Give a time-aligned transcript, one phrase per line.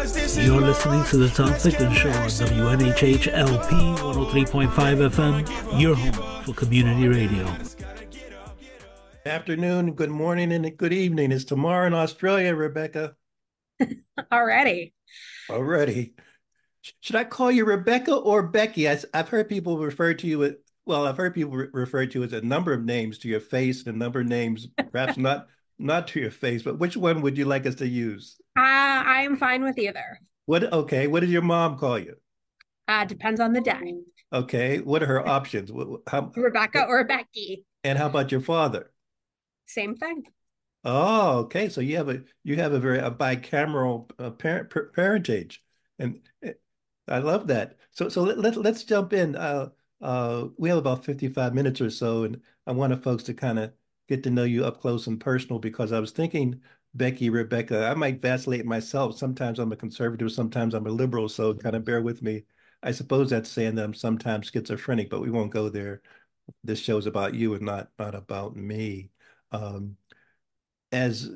[0.00, 4.70] You're listening to the Tom Ficklin Show on WNHH LP 103.5
[5.10, 7.46] FM, your home for community radio.
[9.26, 11.32] Afternoon, good morning, and good evening.
[11.32, 13.14] It's tomorrow in Australia, Rebecca.
[14.32, 14.94] Already.
[15.50, 16.14] Already.
[17.00, 18.88] Should I call you Rebecca or Becky?
[18.88, 22.18] I, have heard people refer to you with, well, I've heard people re- refer to
[22.20, 25.16] you as a number of names to your face and a number of names, perhaps
[25.18, 28.39] not not to your face, but which one would you like us to use?
[28.56, 28.60] Uh,
[29.06, 30.20] I am fine with either.
[30.46, 30.72] What?
[30.72, 31.06] Okay.
[31.06, 32.16] What does your mom call you?
[32.88, 33.94] Uh, depends on the day.
[34.32, 34.78] Okay.
[34.78, 35.70] What are her options?
[36.08, 37.64] How, Rebecca or Becky.
[37.84, 38.90] And how about your father?
[39.66, 40.24] Same thing.
[40.84, 41.68] Oh, okay.
[41.68, 45.62] So you have a you have a very a bicameral uh, parent parentage,
[45.98, 46.52] and eh,
[47.06, 47.76] I love that.
[47.92, 49.36] So so let, let let's jump in.
[49.36, 49.68] Uh,
[50.00, 53.58] uh, we have about fifty five minutes or so, and I wanted folks to kind
[53.58, 53.72] of
[54.08, 56.62] get to know you up close and personal because I was thinking,
[56.94, 59.16] Becky, Rebecca, I might vacillate myself.
[59.16, 61.28] Sometimes I'm a conservative, sometimes I'm a liberal.
[61.28, 62.44] So kind of bear with me.
[62.82, 66.02] I suppose that's saying that I'm sometimes schizophrenic, but we won't go there.
[66.64, 69.10] This show's about you and not not about me.
[69.52, 69.96] Um,
[70.92, 71.30] as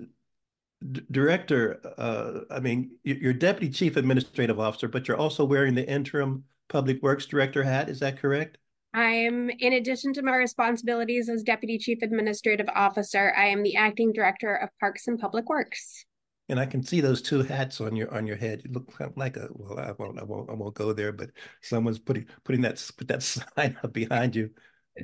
[1.10, 6.44] director, uh, I mean, you're deputy chief administrative officer, but you're also wearing the interim
[6.68, 7.88] public works director hat.
[7.88, 8.58] Is that correct?
[8.94, 13.74] I am, in addition to my responsibilities as Deputy Chief Administrative Officer, I am the
[13.74, 16.04] Acting Director of Parks and Public Works.
[16.48, 18.62] And I can see those two hats on your on your head.
[18.64, 21.98] You look like a well, I won't I won't I won't go there, but someone's
[21.98, 23.22] putting putting that put that
[23.56, 24.50] sign up behind you.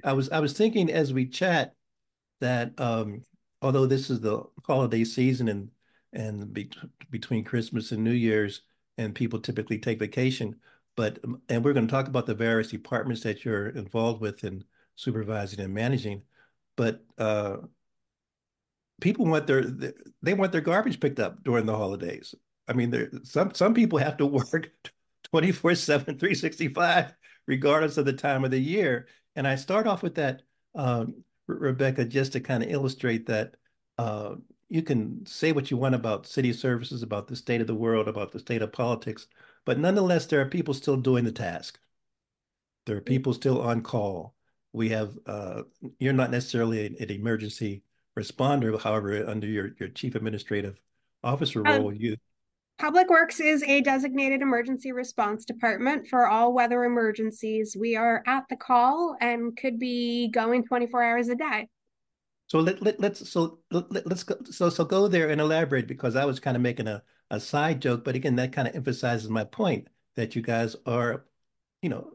[0.04, 1.74] I was I was thinking as we chat
[2.40, 3.24] that um,
[3.60, 5.70] although this is the holiday season and
[6.12, 6.70] and be,
[7.10, 8.62] between Christmas and New Year's,
[8.98, 10.56] and people typically take vacation,
[11.00, 14.44] but um, and we're going to talk about the various departments that you're involved with
[14.44, 14.62] in
[14.96, 16.20] supervising and managing.
[16.76, 17.56] But uh,
[19.00, 19.62] people want their
[20.20, 22.34] they want their garbage picked up during the holidays.
[22.68, 24.70] I mean, there some some people have to work
[25.30, 27.14] 24 7 365
[27.46, 29.06] regardless of the time of the year
[29.36, 30.42] and i start off with that
[30.74, 33.54] um, rebecca just to kind of illustrate that
[33.98, 34.34] uh,
[34.68, 38.08] you can say what you want about city services about the state of the world
[38.08, 39.28] about the state of politics
[39.64, 41.78] but nonetheless, there are people still doing the task.
[42.86, 44.34] There are people still on call.
[44.72, 45.62] We have, uh,
[45.98, 47.82] you're not necessarily an, an, emergency
[48.18, 48.80] responder.
[48.80, 50.80] However, under your, your chief administrative
[51.22, 52.16] officer um, role, um, you.
[52.78, 57.76] Public Works is a designated emergency response department for all weather emergencies.
[57.78, 61.68] We are at the call and could be going 24 hours a day.
[62.46, 66.16] So let, let let's so let, let's go so so go there and elaborate because
[66.16, 69.28] I was kind of making a a side joke, but again, that kind of emphasizes
[69.28, 71.24] my point that you guys are,
[71.82, 72.12] you know,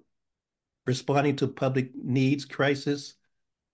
[0.86, 3.16] responding to public needs, crisis,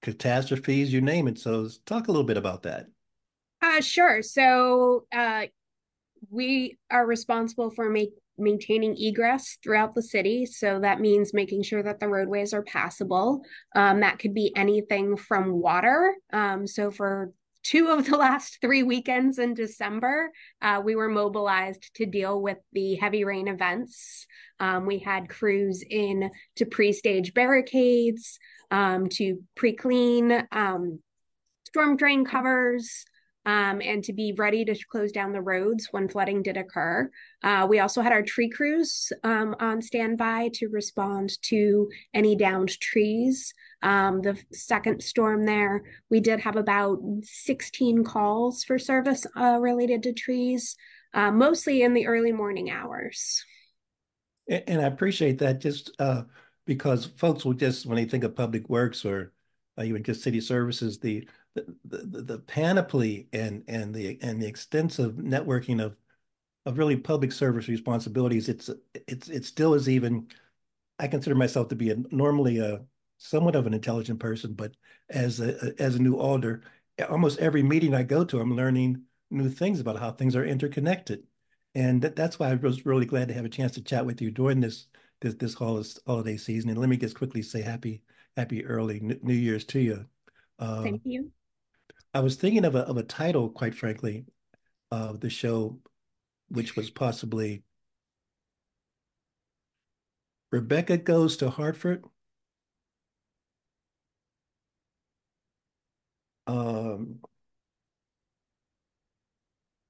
[0.01, 1.39] catastrophes, you name it.
[1.39, 2.87] So talk a little bit about that.
[3.61, 4.21] Uh, sure.
[4.21, 5.43] So uh,
[6.29, 10.45] we are responsible for make, maintaining egress throughout the city.
[10.45, 13.41] So that means making sure that the roadways are passable.
[13.75, 16.15] Um, that could be anything from water.
[16.33, 17.31] Um, so for
[17.63, 22.57] two of the last three weekends in December, uh, we were mobilized to deal with
[22.73, 24.25] the heavy rain events.
[24.59, 28.39] Um, we had crews in to pre stage barricades,
[28.69, 30.99] um, to pre clean um,
[31.67, 33.05] storm drain covers.
[33.43, 37.09] Um, and to be ready to close down the roads when flooding did occur.
[37.41, 42.79] Uh, we also had our tree crews um, on standby to respond to any downed
[42.79, 49.57] trees um, the second storm there, we did have about 16 calls for service uh,
[49.59, 50.75] related to trees,
[51.13, 53.43] uh, mostly in the early morning hours.
[54.47, 56.23] And I appreciate that just uh,
[56.65, 59.33] because folks will just, when they think of public works or
[59.77, 64.47] uh, even just city services, the, the the, the panoply and and the and the
[64.47, 65.95] extensive networking of
[66.65, 68.69] of really public service responsibilities, it's
[69.07, 70.27] it's it still is even.
[70.99, 72.81] I consider myself to be a, normally a
[73.21, 74.75] somewhat of an intelligent person, but
[75.09, 76.63] as a as a new alder,
[77.09, 81.23] almost every meeting I go to, I'm learning new things about how things are interconnected,
[81.75, 84.21] and that, that's why I was really glad to have a chance to chat with
[84.21, 84.87] you during this
[85.21, 86.71] this this holiday season.
[86.71, 88.01] And let me just quickly say happy
[88.35, 90.05] happy early New Year's to you.
[90.57, 91.31] Um, Thank you.
[92.13, 94.25] I was thinking of a of a title, quite frankly,
[94.89, 95.79] of the show,
[96.49, 97.63] which was possibly
[100.51, 102.03] Rebecca goes to Hartford.
[106.47, 107.19] Um,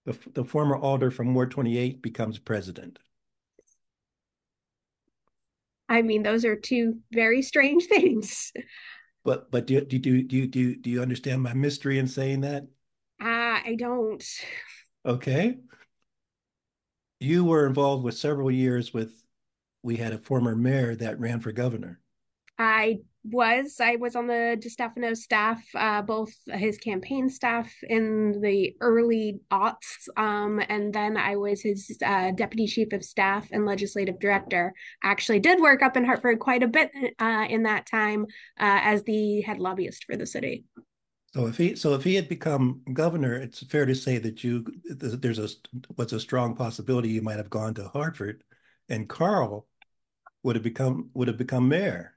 [0.06, 3.00] the, the former alder from Ward 28 becomes president.
[5.88, 8.52] I mean, those are two very strange things.
[9.24, 12.64] But but do do do do do do you understand my mystery in saying that?
[13.22, 14.24] Uh, I don't.
[15.06, 15.58] Okay.
[17.20, 19.12] You were involved with several years with
[19.84, 22.00] we had a former mayor that ran for governor.
[22.58, 23.78] I was.
[23.80, 30.08] I was on the DeStefano staff, uh, both his campaign staff in the early aughts,
[30.18, 34.74] um, and then I was his uh, deputy chief of staff and legislative director.
[35.04, 38.26] Actually did work up in Hartford quite a bit uh, in that time
[38.60, 40.64] uh, as the head lobbyist for the city.
[41.34, 44.66] So if he so if he had become governor, it's fair to say that you
[44.90, 45.48] there's a
[45.96, 48.44] was a strong possibility you might have gone to Hartford,
[48.90, 49.66] and Carl
[50.44, 52.16] would have become would have become mayor.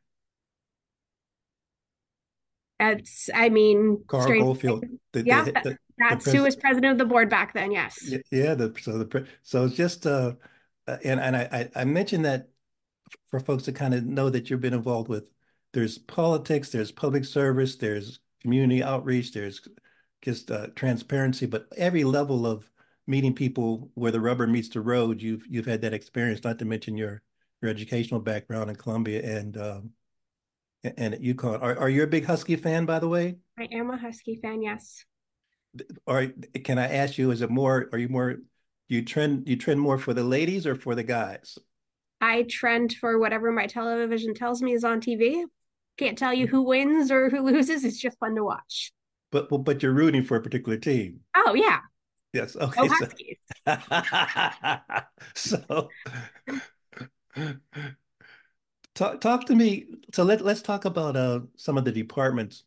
[2.81, 4.85] It's, I mean, Carl Goldfield.
[5.13, 7.71] The, yeah, the, the, that's who was president of the board back then.
[7.71, 8.13] Yes.
[8.33, 8.55] Yeah.
[8.55, 10.33] The so the so it's just uh,
[10.89, 12.49] uh, and and I I mentioned that
[13.29, 15.31] for folks to kind of know that you've been involved with.
[15.73, 19.67] There's politics, there's public service, there's community outreach, there's
[20.23, 22.71] just uh, transparency, but every level of
[23.07, 26.43] meeting people where the rubber meets the road, you've you've had that experience.
[26.43, 27.23] Not to mention your
[27.63, 29.91] your educational background in Columbia and um,
[30.85, 31.63] and at UConn.
[31.63, 33.37] Are, are you a big Husky fan, by the way?
[33.59, 35.05] I am a Husky fan, yes.
[36.07, 36.29] Or
[36.63, 38.37] can I ask you, is it more, are you more,
[38.89, 41.59] you trend, you trend more for the ladies or for the guys?
[42.21, 45.45] I trend for whatever my television tells me is on TV.
[45.97, 47.85] Can't tell you who wins or who loses.
[47.85, 48.93] It's just fun to watch.
[49.31, 51.21] But but you're rooting for a particular team.
[51.37, 51.81] Oh yeah.
[52.33, 52.57] Yes.
[52.57, 52.89] Okay.
[55.35, 55.59] so,
[55.89, 55.91] so
[58.95, 59.87] Talk talk to me.
[60.13, 62.65] So let let's talk about uh some of the departments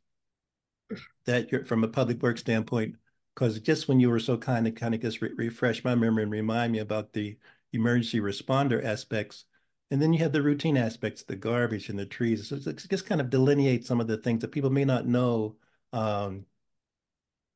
[1.26, 2.96] that you're from a public work standpoint,
[3.34, 6.24] because just when you were so kind of kind of just re refresh my memory
[6.24, 7.38] and remind me about the
[7.74, 9.46] emergency responder aspects,
[9.92, 12.50] and then you have the routine aspects, the garbage and the trees.
[12.50, 15.56] So just kind of delineate some of the things that people may not know.
[15.94, 16.46] Um,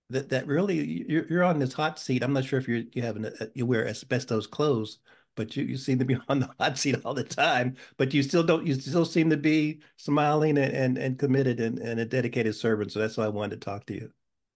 [0.09, 2.23] that that really you're, you're on this hot seat.
[2.23, 4.99] I'm not sure if you're, you have an, you wear asbestos clothes,
[5.35, 7.75] but you, you seem to be on the hot seat all the time.
[7.97, 8.65] But you still don't.
[8.65, 12.91] You still seem to be smiling and and, and committed and, and a dedicated servant.
[12.91, 14.11] So that's why I wanted to talk to you.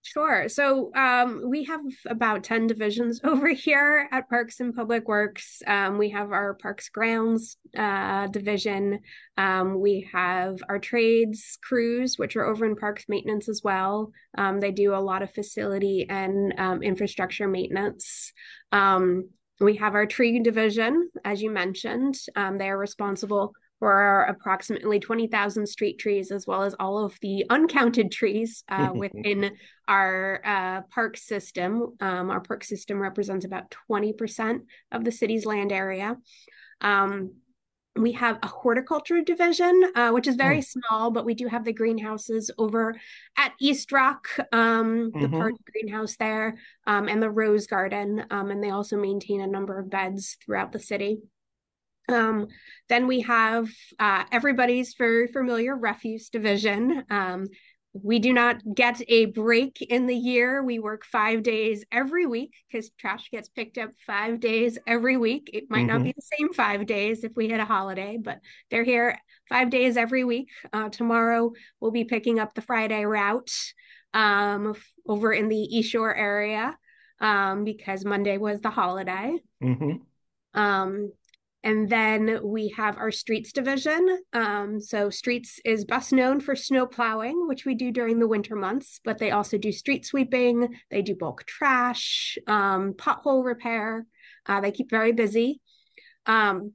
[0.06, 0.48] Sure.
[0.48, 5.62] So um, we have about 10 divisions over here at Parks and Public Works.
[5.66, 9.00] Um, we have our Parks Grounds uh, division.
[9.36, 14.12] Um, we have our trades crews, which are over in Parks Maintenance as well.
[14.38, 18.32] Um, they do a lot of facility and um, infrastructure maintenance.
[18.70, 19.30] Um,
[19.60, 22.18] we have our tree division, as you mentioned.
[22.34, 27.18] Um, they are responsible for our approximately 20,000 street trees, as well as all of
[27.20, 29.52] the uncounted trees uh, within
[29.86, 31.94] our uh, park system.
[32.00, 34.60] Um, our park system represents about 20%
[34.92, 36.16] of the city's land area.
[36.80, 37.32] Um,
[37.96, 40.60] we have a horticulture division, uh, which is very oh.
[40.60, 42.94] small, but we do have the greenhouses over
[43.36, 45.36] at East Rock, um, the mm-hmm.
[45.36, 48.24] park greenhouse there, um, and the Rose Garden.
[48.30, 51.20] Um, and they also maintain a number of beds throughout the city.
[52.08, 52.48] Um,
[52.88, 53.68] then we have
[53.98, 57.04] uh, everybody's very familiar refuse division.
[57.10, 57.46] Um,
[58.02, 60.62] we do not get a break in the year.
[60.62, 65.50] We work five days every week because trash gets picked up five days every week.
[65.52, 65.88] It might mm-hmm.
[65.88, 69.70] not be the same five days if we hit a holiday, but they're here five
[69.70, 70.48] days every week.
[70.72, 73.52] Uh, tomorrow we'll be picking up the Friday route
[74.14, 74.74] um,
[75.06, 76.76] over in the East Shore area
[77.20, 79.36] um, because Monday was the holiday.
[79.62, 80.58] Mm-hmm.
[80.58, 81.12] Um,
[81.62, 84.20] and then we have our streets division.
[84.32, 88.54] Um, so, streets is best known for snow plowing, which we do during the winter
[88.56, 94.06] months, but they also do street sweeping, they do bulk trash, um, pothole repair.
[94.46, 95.60] Uh, they keep very busy.
[96.26, 96.72] Um,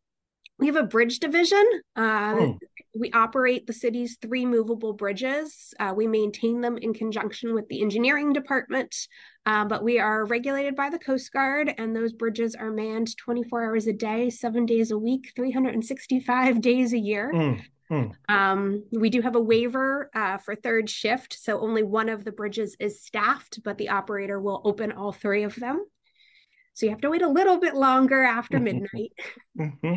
[0.60, 1.66] we have a bridge division.
[1.96, 2.60] Uh, oh.
[2.94, 5.74] We operate the city's three movable bridges.
[5.80, 8.96] Uh, we maintain them in conjunction with the engineering department,
[9.46, 13.64] uh, but we are regulated by the Coast Guard, and those bridges are manned 24
[13.64, 17.32] hours a day, seven days a week, 365 days a year.
[17.34, 17.62] Mm.
[17.92, 18.12] Mm.
[18.30, 22.32] Um, we do have a waiver uh, for third shift, so only one of the
[22.32, 25.86] bridges is staffed, but the operator will open all three of them.
[26.74, 29.12] So you have to wait a little bit longer after midnight.
[29.60, 29.94] Mm-hmm.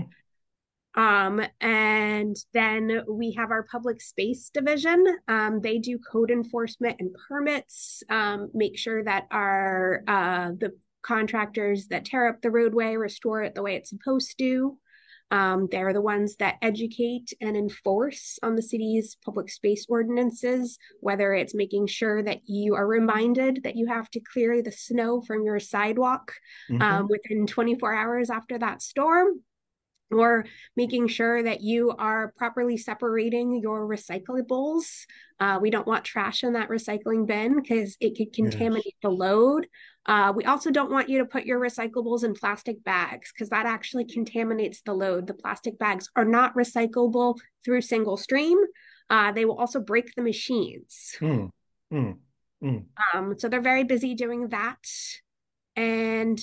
[0.96, 5.04] Um, and then we have our public space division.
[5.26, 10.72] Um, they do code enforcement and permits, um, make sure that our uh, the
[11.02, 14.78] contractors that tear up the roadway restore it the way it's supposed to.
[15.30, 21.34] Um, they're the ones that educate and enforce on the city's public space ordinances, whether
[21.34, 25.42] it's making sure that you are reminded that you have to clear the snow from
[25.44, 26.32] your sidewalk
[26.70, 26.80] mm-hmm.
[26.80, 29.40] um, within 24 hours after that storm,
[30.11, 30.44] or
[30.76, 35.06] making sure that you are properly separating your recyclables.
[35.40, 38.94] Uh, we don't want trash in that recycling bin because it could contaminate yes.
[39.02, 39.66] the load.
[40.06, 43.66] Uh, we also don't want you to put your recyclables in plastic bags because that
[43.66, 45.26] actually contaminates the load.
[45.26, 48.58] The plastic bags are not recyclable through single stream.
[49.11, 51.16] Uh, they will also break the machines.
[51.20, 51.50] Mm,
[51.92, 52.16] mm,
[52.62, 52.84] mm.
[53.14, 54.78] Um, so they're very busy doing that.
[55.76, 56.40] And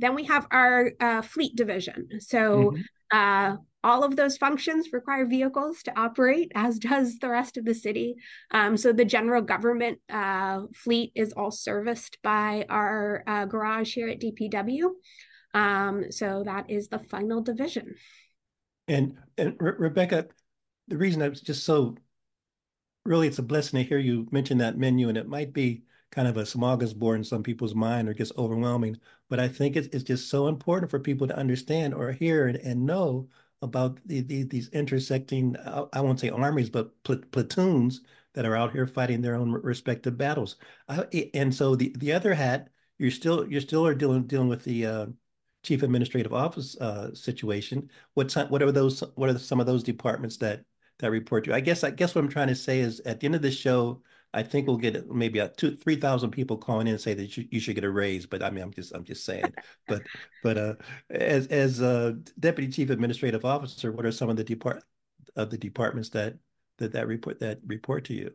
[0.00, 2.08] then we have our uh, fleet division.
[2.20, 2.82] So mm-hmm.
[3.12, 7.74] uh, all of those functions require vehicles to operate, as does the rest of the
[7.74, 8.16] city.
[8.50, 14.08] Um, so the general government uh, fleet is all serviced by our uh, garage here
[14.08, 14.90] at DPW.
[15.54, 17.94] Um, so that is the final division.
[18.88, 20.26] And, and Re- Rebecca,
[20.88, 21.96] the reason I was just so
[23.04, 26.28] really, it's a blessing to hear you mention that menu, and it might be kind
[26.28, 28.98] of a smorgasbord in some people's mind or gets overwhelming.
[29.28, 32.58] But I think it's, it's just so important for people to understand or hear and,
[32.58, 33.28] and know
[33.62, 35.56] about the, the, these intersecting,
[35.92, 38.00] I, won't say armies, but pl platoons
[38.34, 40.56] that are out here fighting their own respective battles.
[40.88, 44.62] I, and so the, the other hat, you're still you're still are dealing dealing with
[44.62, 45.06] the uh,
[45.62, 47.90] chief administrative office uh, situation.
[48.14, 49.00] What what are those?
[49.14, 50.64] What are some of those departments that
[50.98, 51.54] that report to?
[51.54, 53.56] I guess I guess what I'm trying to say is at the end of this
[53.56, 54.02] show,
[54.32, 57.36] I think we'll get maybe a two, three thousand people calling in and say that
[57.36, 58.26] you, you, should get a raise.
[58.26, 59.52] But I mean, I'm just, I'm just saying.
[59.88, 60.02] but,
[60.42, 60.74] but uh,
[61.10, 61.80] as as
[62.38, 64.84] deputy chief administrative officer, what are some of the depart
[65.36, 66.36] of the departments that
[66.78, 68.30] that that report that report to you?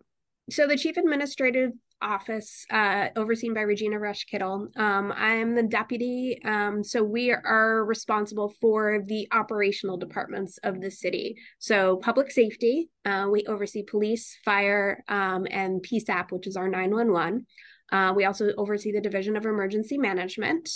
[0.49, 1.71] So the chief administrative
[2.01, 4.67] office, uh, overseen by Regina Rush Kittle.
[4.75, 6.39] Um, I am the deputy.
[6.45, 11.35] Um, so we are responsible for the operational departments of the city.
[11.59, 17.45] So public safety, uh, we oversee police, fire, um, and PSAP, which is our 911.
[17.91, 20.69] Uh, we also oversee the Division of Emergency Management.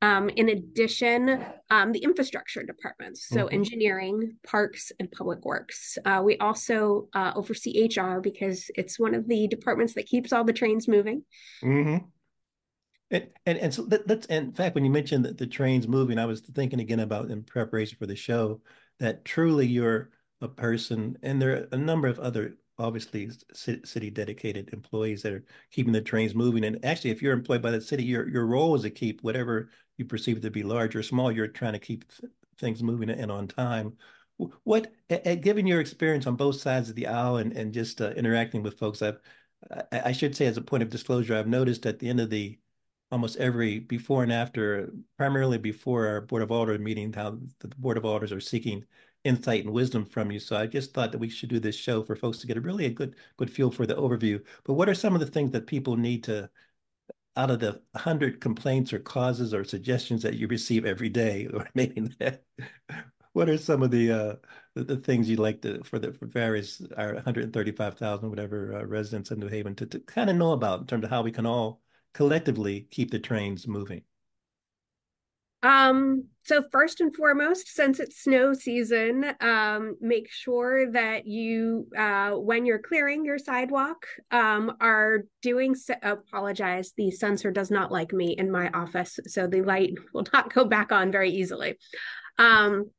[0.00, 3.54] Um, in addition, um, the infrastructure departments, so mm-hmm.
[3.54, 5.98] engineering, parks, and public works.
[6.04, 10.44] Uh, we also uh, oversee HR because it's one of the departments that keeps all
[10.44, 11.24] the trains moving.
[11.64, 12.04] Mm-hmm.
[13.10, 16.18] And, and and so that, that's in fact when you mentioned that the trains moving,
[16.18, 18.60] I was thinking again about in preparation for the show
[19.00, 24.70] that truly you're a person, and there are a number of other obviously city dedicated
[24.72, 26.64] employees that are keeping the trains moving.
[26.64, 29.70] And actually, if you're employed by the city, your your role is to keep whatever
[29.98, 31.30] you perceive it to be large or small.
[31.30, 32.04] You're trying to keep
[32.58, 33.96] things moving and on time.
[34.64, 34.92] What,
[35.40, 38.78] given your experience on both sides of the aisle and and just uh, interacting with
[38.78, 39.20] folks, I've
[39.90, 42.58] I should say as a point of disclosure, I've noticed at the end of the
[43.10, 47.96] almost every before and after, primarily before our Board of Alders meeting, how the Board
[47.96, 48.84] of Alders are seeking
[49.24, 50.38] insight and wisdom from you.
[50.38, 52.60] So I just thought that we should do this show for folks to get a
[52.60, 54.44] really a good good feel for the overview.
[54.64, 56.48] But what are some of the things that people need to
[57.38, 61.66] out of the hundred complaints or causes or suggestions that you receive every day, or
[61.74, 62.10] maybe
[63.32, 64.34] what are some of the uh,
[64.74, 69.30] the, the, things you'd like to for the for various our 135,000 whatever uh, residents
[69.30, 71.46] in New Haven to, to kind of know about in terms of how we can
[71.46, 71.80] all
[72.12, 74.02] collectively keep the trains moving?
[75.62, 82.30] Um, so first and foremost, since it's snow season, um, make sure that you, uh,
[82.30, 85.74] when you're clearing your sidewalk, um, are doing.
[85.74, 90.26] Se- apologize, the sensor does not like me in my office, so the light will
[90.32, 91.76] not go back on very easily.
[92.38, 92.90] Um,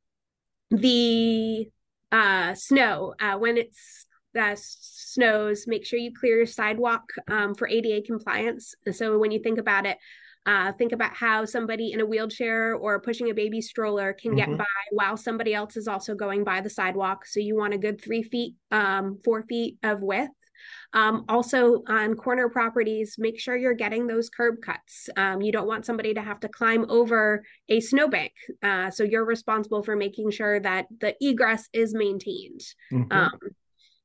[0.70, 1.68] the
[2.12, 4.06] uh, snow uh, when it's
[4.38, 8.74] uh, snows, make sure you clear your sidewalk um, for ADA compliance.
[8.92, 9.98] so when you think about it,
[10.46, 14.50] uh, think about how somebody in a wheelchair or pushing a baby stroller can mm-hmm.
[14.50, 17.26] get by while somebody else is also going by the sidewalk.
[17.26, 20.30] So you want a good three feet, um, four feet of width.
[20.92, 25.08] Um, also, on corner properties, make sure you're getting those curb cuts.
[25.16, 28.32] Um, you don't want somebody to have to climb over a snowbank.
[28.62, 32.60] Uh, so you're responsible for making sure that the egress is maintained.
[32.92, 33.12] Mm-hmm.
[33.12, 33.38] Um,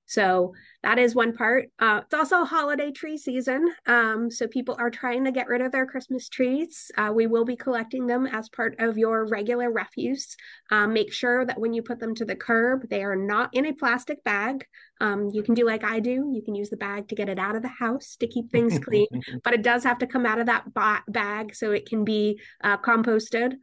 [0.06, 1.70] so that is one part.
[1.80, 3.68] Uh, it's also holiday tree season.
[3.88, 6.92] Um, so people are trying to get rid of their Christmas trees.
[6.96, 10.36] Uh, we will be collecting them as part of your regular refuse.
[10.70, 13.66] Um, make sure that when you put them to the curb, they are not in
[13.66, 14.66] a plastic bag.
[15.02, 16.32] Um, you can do like I do.
[16.34, 18.80] You can use the bag to get it out of the house to keep things
[18.80, 19.08] clean,
[19.44, 22.40] but it does have to come out of that ba- bag so it can be
[22.64, 23.54] uh, composted.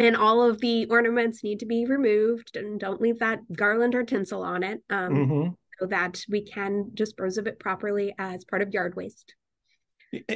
[0.00, 4.02] And all of the ornaments need to be removed and don't leave that garland or
[4.02, 5.48] tinsel on it um, mm-hmm.
[5.78, 9.34] so that we can dispose of it properly as part of yard waste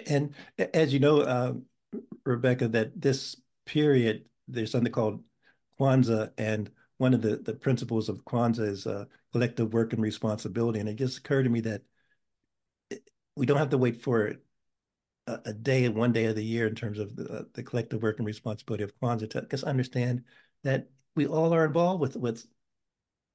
[0.07, 0.33] and
[0.73, 1.53] as you know uh,
[2.25, 3.35] rebecca that this
[3.67, 5.23] period there's something called
[5.81, 10.81] Kwanzaa, and one of the, the principles of Kwanzaa is uh, collective work and responsibility.
[10.81, 11.83] And it just occurred to me that
[13.37, 14.35] we don't have to wait for
[15.27, 18.27] a, day one day of the year in terms of the, the collective work and
[18.27, 20.25] responsibility of Kwanzaa to just understand
[20.63, 22.47] that we all are involved with with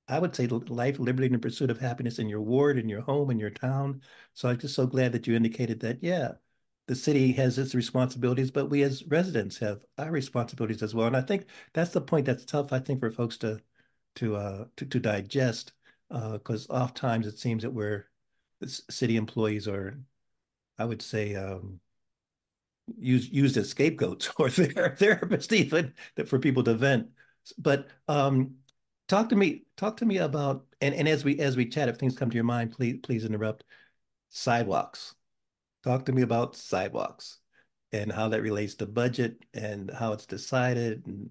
[0.08, 3.30] I would say life, liberty, and pursuit of happiness in your ward, in your home,
[3.30, 4.02] in your town.
[4.34, 6.34] So I'm just so glad that you indicated that, yeah,
[6.88, 11.06] the city has its responsibilities, but we as residents have our responsibilities as well.
[11.06, 13.62] And I think that's the point that's tough, I think, for folks to
[14.16, 15.74] to uh, to, to digest,
[16.10, 18.10] because uh, oftentimes it seems that we're
[18.66, 20.00] city employees are,
[20.80, 21.80] I would say, um,
[22.98, 25.94] used used as scapegoats or their therapists even
[26.26, 27.08] for people to vent.
[27.58, 28.56] But um,
[29.08, 31.98] talk to me talk to me about and, and as we as we chat, if
[31.98, 33.64] things come to your mind, please please interrupt.
[34.30, 35.16] Sidewalks.
[35.84, 37.40] Talk to me about sidewalks
[37.92, 41.06] and how that relates to budget and how it's decided.
[41.08, 41.30] And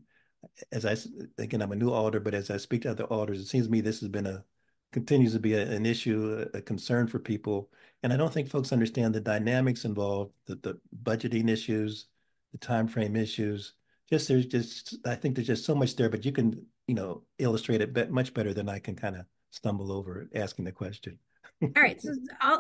[0.73, 0.97] as I
[1.39, 3.73] again, I'm a new alder, but as I speak to other alders, it seems to
[3.73, 4.45] me this has been a
[4.93, 7.71] continues to be a, an issue, a, a, concern for people.
[8.03, 12.07] And I don't think folks understand the dynamics involved, the, the budgeting issues,
[12.53, 13.75] the time frame issues.
[14.09, 17.25] Just there's just I think there's just so much there, but you can you know
[17.39, 21.19] illustrate it much better than I can kind of stumble over asking the question.
[21.61, 22.01] All right.
[22.01, 22.13] So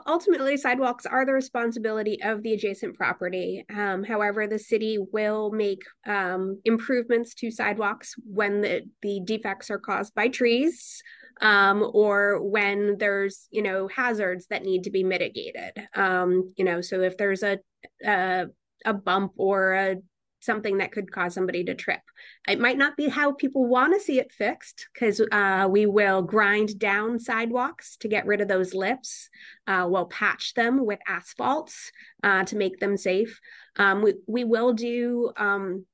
[0.08, 3.64] ultimately, sidewalks are the responsibility of the adjacent property.
[3.73, 9.78] Um, however, the city will make um, improvements to sidewalks when the, the defects are
[9.78, 11.00] caused by trees
[11.40, 16.80] um, or when there's you know hazards that need to be mitigated um, you know
[16.80, 17.59] so if there's a,
[18.04, 18.47] a
[18.85, 19.97] a bump or a
[20.40, 22.00] something that could cause somebody to trip.
[22.47, 26.23] It might not be how people want to see it fixed because uh, we will
[26.23, 29.28] grind down sidewalks to get rid of those lips.
[29.66, 31.90] Uh, we'll patch them with asphalts
[32.23, 33.40] uh, to make them safe.
[33.77, 35.85] Um, we, we will do um,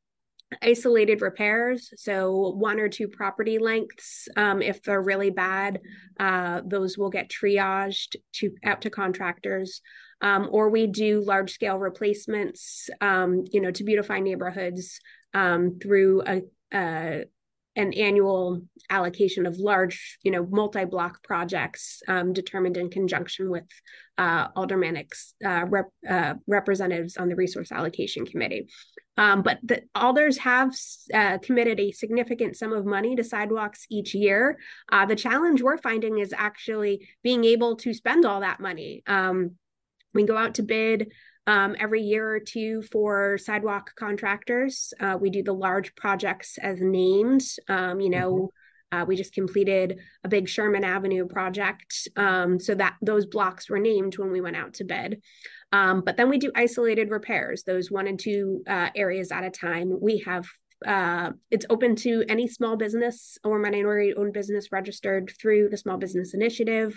[0.62, 1.92] isolated repairs.
[1.96, 5.80] So one or two property lengths um, if they're really bad
[6.20, 9.80] uh, those will get triaged to out to contractors.
[10.20, 15.00] Um, or we do large scale replacements um, you know to beautify neighborhoods
[15.34, 17.24] um, through a, a,
[17.76, 23.68] an annual allocation of large you know multi-block projects um, determined in conjunction with
[24.18, 25.10] uh, aldermanic
[25.44, 28.68] uh, rep, uh, representatives on the resource allocation committee
[29.16, 30.74] um, but the alders have
[31.12, 34.58] uh, committed a significant sum of money to sidewalks each year.
[34.90, 39.02] Uh, the challenge we're finding is actually being able to spend all that money.
[39.06, 39.52] Um,
[40.14, 41.12] we go out to bid
[41.46, 44.92] um, every year or two for sidewalk contractors.
[45.00, 47.42] Uh, we do the large projects as named.
[47.68, 48.46] Um, you know, mm-hmm.
[48.92, 53.80] Uh, we just completed a big Sherman Avenue project, um, so that those blocks were
[53.80, 55.20] named when we went out to bid.
[55.72, 59.50] Um, but then we do isolated repairs, those one and two uh, areas at a
[59.50, 59.92] time.
[60.00, 60.46] We have
[60.86, 65.96] uh, it's open to any small business or minority owned business registered through the Small
[65.96, 66.94] Business Initiative.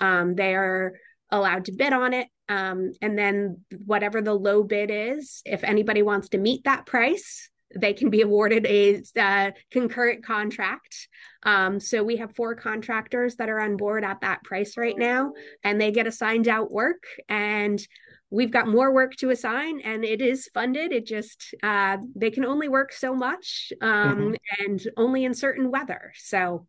[0.00, 0.92] Um, they are
[1.32, 2.28] allowed to bid on it.
[2.48, 7.48] Um, and then whatever the low bid is, if anybody wants to meet that price,
[7.74, 11.08] they can be awarded a uh, concurrent contract.
[11.42, 15.32] Um, so we have four contractors that are on board at that price right now,
[15.64, 17.02] and they get assigned out work.
[17.28, 17.84] And
[18.32, 22.46] we've got more work to assign and it is funded it just uh, they can
[22.46, 24.64] only work so much um, mm-hmm.
[24.64, 26.66] and only in certain weather so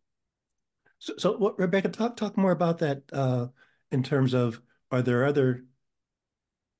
[0.98, 3.46] so, so what rebecca talk talk more about that uh,
[3.90, 5.64] in terms of are there other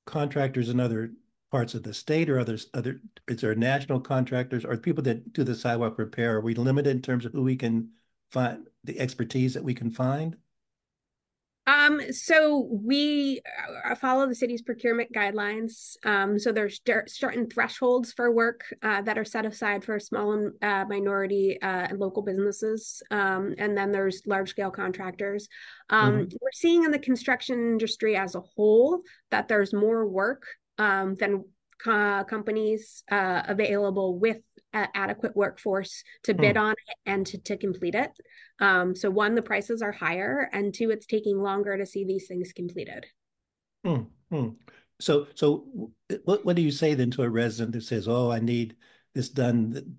[0.06, 1.12] contractors in other
[1.50, 5.44] parts of the state or others other is there national contractors or people that do
[5.44, 6.36] the sidewalk repair?
[6.36, 7.90] Are we limited in terms of who we can
[8.30, 10.36] find the expertise that we can find
[11.66, 13.40] um, so we
[13.85, 15.96] uh, follow the city's procurement guidelines.
[16.05, 20.53] Um, so there's certain thresholds for work uh, that are set aside for small and
[20.62, 23.03] uh, minority uh, and local businesses.
[23.11, 25.48] Um, and then there's large scale contractors.
[25.88, 26.37] Um, mm-hmm.
[26.40, 29.00] We're seeing in the construction industry as a whole
[29.31, 30.44] that there's more work
[30.79, 31.44] um, than
[31.87, 34.38] uh, companies uh, available with
[34.74, 36.62] adequate workforce to bid hmm.
[36.62, 38.10] on it and to, to complete it.
[38.60, 42.26] Um, so one, the prices are higher, and two, it's taking longer to see these
[42.26, 43.06] things completed.
[43.84, 44.02] Hmm.
[44.30, 44.48] Hmm.
[45.00, 45.90] So, so
[46.24, 48.76] what what do you say then to a resident that says, "Oh, I need
[49.14, 49.96] this done"?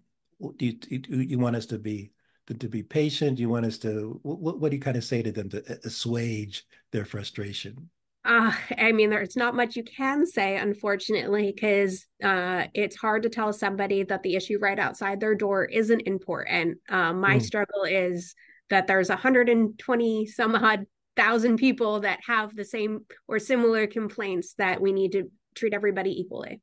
[0.58, 2.12] Do you do you want us to be
[2.48, 3.38] to, to be patient?
[3.38, 5.80] Do you want us to what, what do you kind of say to them to
[5.84, 7.90] assuage their frustration?
[8.26, 13.30] Uh, I mean, there's not much you can say, unfortunately, because uh, it's hard to
[13.30, 16.80] tell somebody that the issue right outside their door isn't important.
[16.90, 17.42] Uh, my mm.
[17.42, 18.34] struggle is
[18.72, 20.86] that there's 120 some odd
[21.16, 26.20] thousand people that have the same or similar complaints that we need to treat everybody
[26.20, 26.62] equally.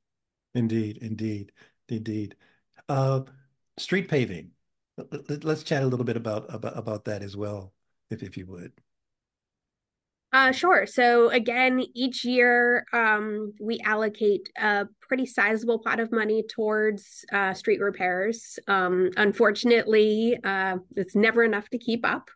[0.54, 1.52] Indeed, indeed,
[1.88, 2.34] indeed.
[2.88, 3.20] Uh,
[3.78, 4.50] street paving.
[5.42, 7.72] let's chat a little bit about about about that as well,
[8.10, 8.72] if if you would.
[10.32, 10.86] Uh, sure.
[10.86, 17.52] So again, each year um, we allocate a pretty sizable pot of money towards uh,
[17.52, 18.58] street repairs.
[18.66, 22.30] Um, unfortunately, uh, it's never enough to keep up.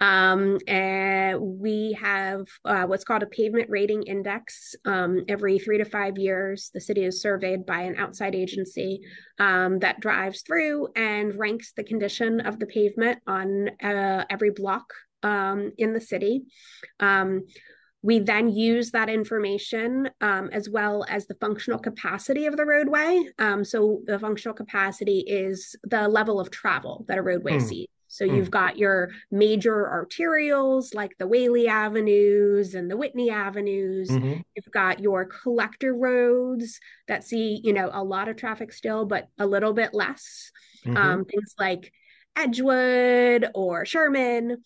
[0.00, 4.76] Um, and we have uh, what's called a pavement rating index.
[4.84, 9.00] Um, every three to five years, the city is surveyed by an outside agency
[9.40, 14.92] um, that drives through and ranks the condition of the pavement on uh, every block
[15.22, 16.44] um, in the city.
[17.00, 17.42] Um,
[18.02, 23.24] we then use that information um, as well as the functional capacity of the roadway.
[23.38, 27.62] Um, so, the functional capacity is the level of travel that a roadway mm.
[27.62, 27.86] sees.
[28.08, 28.36] So, mm.
[28.36, 34.10] you've got your major arterials like the Whaley Avenues and the Whitney Avenues.
[34.10, 34.40] Mm-hmm.
[34.56, 39.28] You've got your collector roads that see, you know, a lot of traffic still, but
[39.38, 40.50] a little bit less.
[40.84, 40.96] Mm-hmm.
[40.96, 41.92] Um, things like
[42.34, 44.64] Edgewood or Sherman.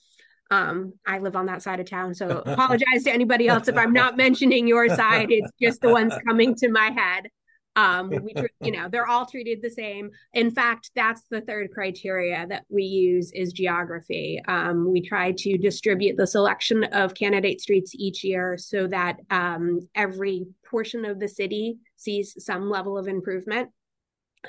[0.50, 3.92] Um, I live on that side of town, so apologize to anybody else if I'm
[3.92, 5.28] not mentioning your side.
[5.30, 7.28] It's just the ones coming to my head.
[7.74, 8.32] Um, we,
[8.62, 10.10] you know, they're all treated the same.
[10.32, 14.40] In fact, that's the third criteria that we use is geography.
[14.48, 19.80] Um, we try to distribute the selection of candidate streets each year so that um,
[19.94, 23.68] every portion of the city sees some level of improvement.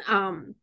[0.07, 0.55] Um,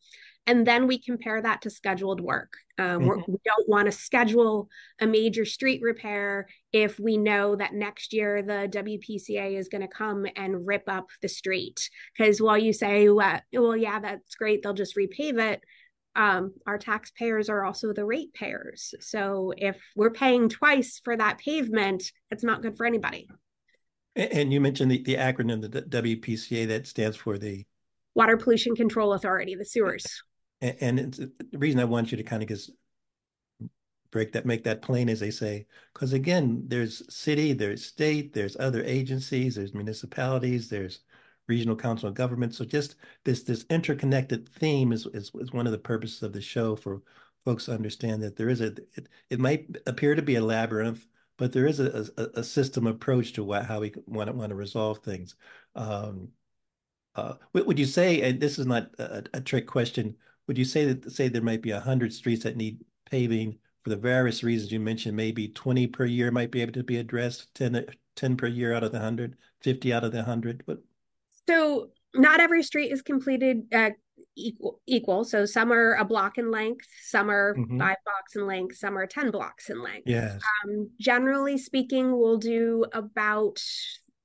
[0.46, 2.52] and then we compare that to scheduled work.
[2.78, 3.32] Um, mm-hmm.
[3.32, 4.68] We don't want to schedule
[5.00, 9.88] a major street repair if we know that next year the WPCA is going to
[9.88, 11.88] come and rip up the street.
[12.16, 15.62] Because while you say, well, well, yeah, that's great, they'll just repave it.
[16.16, 18.94] Um, our taxpayers are also the ratepayers.
[19.00, 23.28] So if we're paying twice for that pavement, it's not good for anybody.
[24.14, 27.64] And you mentioned the, the acronym, the WPCA, that stands for the
[28.14, 30.22] Water Pollution Control Authority, the sewers
[30.64, 32.70] and, and the reason I want you to kind of just
[34.10, 38.56] break that, make that plain, as they say, because again, there's city, there's state, there's
[38.58, 41.00] other agencies, there's municipalities, there's
[41.48, 42.54] regional council of government.
[42.54, 46.40] So just this this interconnected theme is, is, is one of the purposes of the
[46.40, 47.02] show for
[47.44, 51.06] folks to understand that there is a it, it might appear to be a labyrinth,
[51.36, 54.50] but there is a, a, a system approach to what, how we want to want
[54.50, 55.34] to resolve things.
[55.74, 56.28] Um,
[57.16, 60.92] uh, would you say, and this is not a, a trick question, would you say
[60.92, 64.80] that say there might be 100 streets that need paving for the various reasons you
[64.80, 65.16] mentioned?
[65.16, 67.84] Maybe 20 per year might be able to be addressed 10,
[68.16, 70.78] 10 per year out of the 100 50 out of the 100 but
[71.48, 73.90] so not every street is completed uh,
[74.36, 75.24] equal equal.
[75.24, 77.78] So some are a block in length some are mm-hmm.
[77.78, 80.04] five blocks in length some are 10 blocks in length.
[80.06, 80.40] Yes.
[80.64, 83.60] Um, generally speaking we'll do about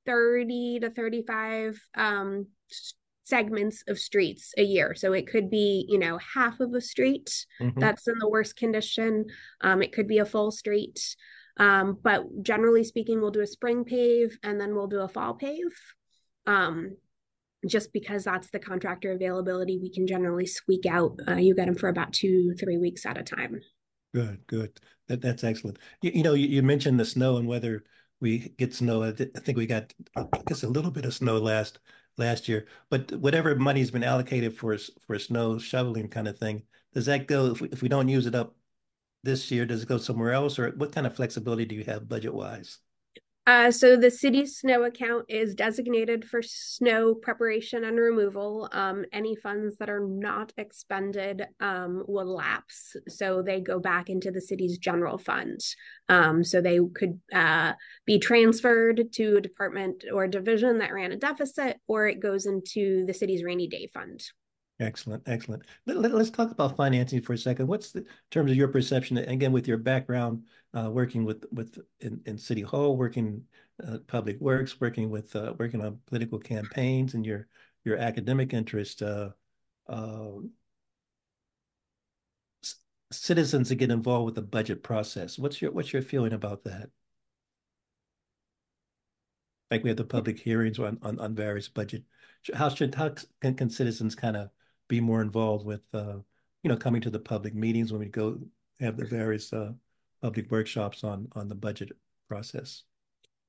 [0.06, 2.48] 30 to 35 um,
[3.30, 4.96] segments of streets a year.
[4.96, 7.80] So it could be, you know, half of a street mm-hmm.
[7.80, 9.26] that's in the worst condition.
[9.62, 11.00] Um, it could be a full street.
[11.58, 15.36] Um, but generally speaking, we'll do a spring pave and then we'll do a fall
[15.36, 15.76] pave.
[16.48, 16.98] Um,
[17.68, 21.20] just because that's the contractor availability, we can generally squeak out.
[21.28, 23.60] Uh, you get them for about two, three weeks at a time.
[24.14, 24.80] Good, good.
[25.08, 25.78] That that's excellent.
[26.02, 27.84] You, you know, you, you, mentioned the snow and whether
[28.22, 29.04] we get snow.
[29.04, 31.80] I, th- I think we got, I guess, a little bit of snow last
[32.20, 32.68] last year.
[32.90, 34.78] But whatever money's been allocated for
[35.08, 38.26] for snow shoveling kind of thing, does that go if we, if we don't use
[38.28, 38.56] it up
[39.24, 39.66] this year?
[39.66, 42.80] Does it go somewhere else, or what kind of flexibility do you have budget wise?
[43.48, 48.70] Uh, so the city's snow account is designated for snow preparation and removal.
[48.72, 54.30] Um, any funds that are not expended um, will lapse, so they go back into
[54.30, 55.62] the city's general fund.
[56.10, 57.74] Um, so they could uh,
[58.06, 63.04] be transferred to a department or division that ran a deficit, or it goes into
[63.08, 64.22] the city's rainy day fund.
[64.82, 65.64] Excellent, excellent.
[65.86, 67.68] Let, us talk about financing for a second.
[67.68, 69.18] What's the in terms of your perception?
[69.18, 73.44] Again, with your background, uh, working with with in, in City Hall, working
[73.86, 77.48] uh, public works, working with uh, working on political campaigns, and your
[77.84, 79.02] your academic interest.
[79.02, 79.32] Uh,
[79.90, 80.52] um,
[83.12, 85.38] citizens to get involved with the budget process.
[85.38, 86.90] What's your what's your feeling about that?
[89.72, 92.04] Like we have the public hearings on on, on various budget.
[92.54, 94.50] How should how can, can citizens kind of
[94.90, 96.18] be more involved with, uh,
[96.64, 98.38] you know, coming to the public meetings when we go
[98.82, 99.72] have the various uh,
[100.22, 101.94] public workshops on on the budget
[102.28, 102.84] process.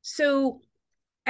[0.02, 0.62] So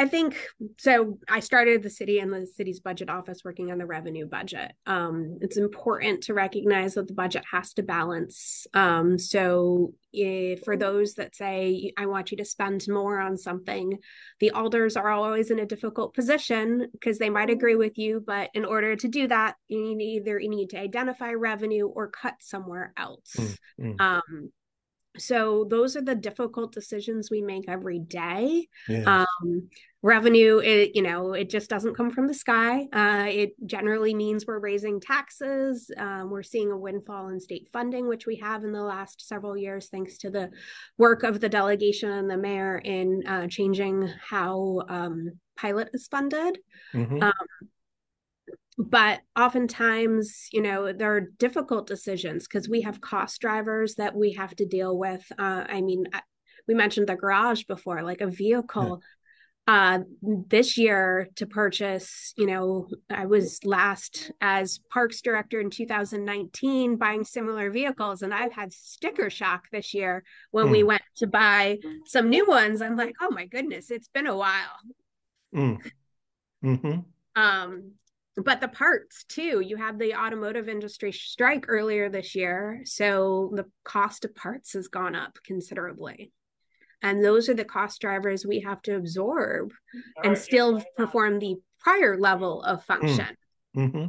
[0.00, 0.34] I think
[0.78, 1.18] so.
[1.28, 4.72] I started the city and the city's budget office working on the revenue budget.
[4.86, 8.66] Um, it's important to recognize that the budget has to balance.
[8.72, 13.98] Um, so, if, for those that say, I want you to spend more on something,
[14.40, 18.24] the alders are always in a difficult position because they might agree with you.
[18.26, 22.08] But in order to do that, you need either you need to identify revenue or
[22.08, 23.36] cut somewhere else.
[23.78, 24.00] Mm-hmm.
[24.00, 24.50] Um,
[25.18, 28.68] so those are the difficult decisions we make every day.
[29.06, 29.68] Um,
[30.02, 32.86] revenue it you know it just doesn't come from the sky.
[32.92, 35.90] Uh, it generally means we're raising taxes.
[35.96, 39.56] Um, we're seeing a windfall in state funding which we have in the last several
[39.56, 40.50] years thanks to the
[40.96, 46.58] work of the delegation and the mayor in uh, changing how um, pilot is funded.
[46.94, 47.22] Mm-hmm.
[48.88, 54.32] But oftentimes you know there are difficult decisions because we have cost drivers that we
[54.32, 56.04] have to deal with uh, i mean
[56.66, 59.02] we mentioned the garage before like a vehicle
[59.68, 59.96] yeah.
[59.96, 59.98] uh,
[60.48, 67.24] this year to purchase you know i was last as parks director in 2019 buying
[67.24, 70.72] similar vehicles and i've had sticker shock this year when mm.
[70.72, 74.36] we went to buy some new ones i'm like oh my goodness it's been a
[74.36, 74.78] while
[75.54, 75.76] mm.
[76.64, 77.00] mm-hmm.
[77.36, 77.92] um
[78.44, 79.60] but the parts too.
[79.60, 84.88] You have the automotive industry strike earlier this year so the cost of parts has
[84.88, 86.32] gone up considerably.
[87.02, 89.72] And those are the cost drivers we have to absorb
[90.22, 92.92] and still perform the prior level of hmm.
[92.92, 93.36] function.
[93.76, 94.06] Mm-hmm.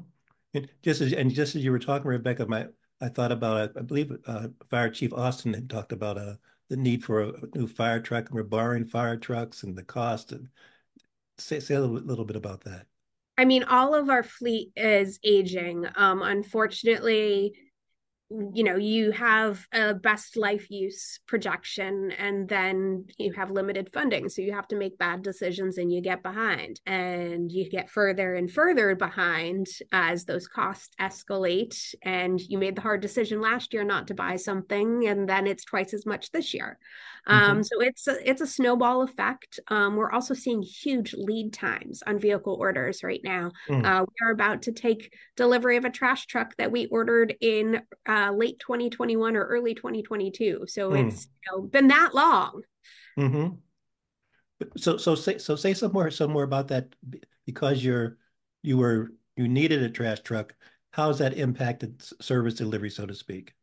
[0.55, 2.65] and just as and just as you were talking rebecca my
[2.99, 6.33] i thought about i believe uh, fire chief Alston had talked about uh,
[6.69, 10.31] the need for a new fire truck and we're borrowing fire trucks and the cost
[10.31, 10.47] and
[11.37, 12.87] say, say a little, little bit about that
[13.37, 15.85] I mean, all of our fleet is aging.
[15.95, 17.55] Um, unfortunately,
[18.53, 24.29] you know you have a best life use projection and then you have limited funding.
[24.29, 26.79] So you have to make bad decisions and you get behind.
[26.85, 31.93] And you get further and further behind as those costs escalate.
[32.03, 35.65] And you made the hard decision last year not to buy something and then it's
[35.65, 36.77] twice as much this year.
[37.27, 37.51] Mm-hmm.
[37.51, 39.59] um, so it's a, it's a snowball effect.
[39.67, 43.51] Um, we're also seeing huge lead times on vehicle orders right now.
[43.69, 43.85] Mm.
[43.85, 48.20] uh, we're about to take delivery of a trash truck that we ordered in uh,
[48.21, 50.65] uh, late 2021 or early 2022.
[50.67, 51.07] So mm.
[51.07, 52.61] it's you know, been that long.
[53.17, 53.55] Mm-hmm.
[54.77, 56.95] So so say so say some more some more about that
[57.45, 58.17] because you're
[58.61, 60.55] you were you needed a trash truck.
[60.91, 63.53] How has that impacted service delivery, so to speak?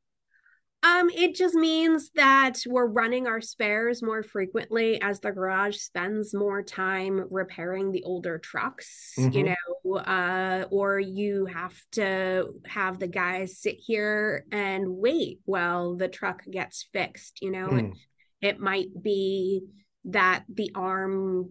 [0.82, 6.32] Um, it just means that we're running our spares more frequently as the garage spends
[6.32, 9.32] more time repairing the older trucks, mm-hmm.
[9.32, 15.96] you know, uh, or you have to have the guys sit here and wait while
[15.96, 17.68] the truck gets fixed, you know.
[17.68, 17.90] Mm.
[17.90, 17.96] It,
[18.40, 19.62] it might be
[20.04, 21.50] that the arm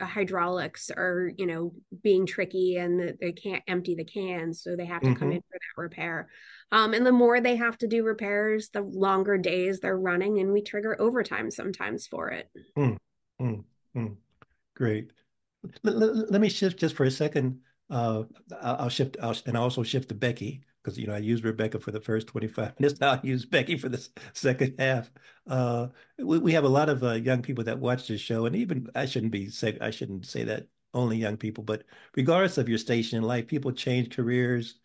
[0.00, 5.02] hydraulics are you know being tricky and they can't empty the cans so they have
[5.02, 5.18] to mm-hmm.
[5.18, 6.28] come in for that repair
[6.72, 10.52] um, and the more they have to do repairs, the longer days they're running, and
[10.52, 12.50] we trigger overtime sometimes for it.
[12.76, 12.96] Mm,
[13.40, 14.16] mm, mm.
[14.74, 15.12] Great.
[15.82, 17.60] Let, let, let, me shift just for a second.
[17.90, 18.24] Uh,
[18.62, 21.78] I'll, shift, I'll, and I'll also shift to Becky because you know I used Rebecca
[21.78, 22.98] for the first 25 minutes.
[23.00, 25.10] Now I use Becky for the second half.
[25.46, 28.56] Uh, we, we have a lot of uh, young people that watch this show, and
[28.56, 31.84] even I shouldn't be say I shouldn't say that only young people, but
[32.16, 34.76] regardless of your station in life, people change careers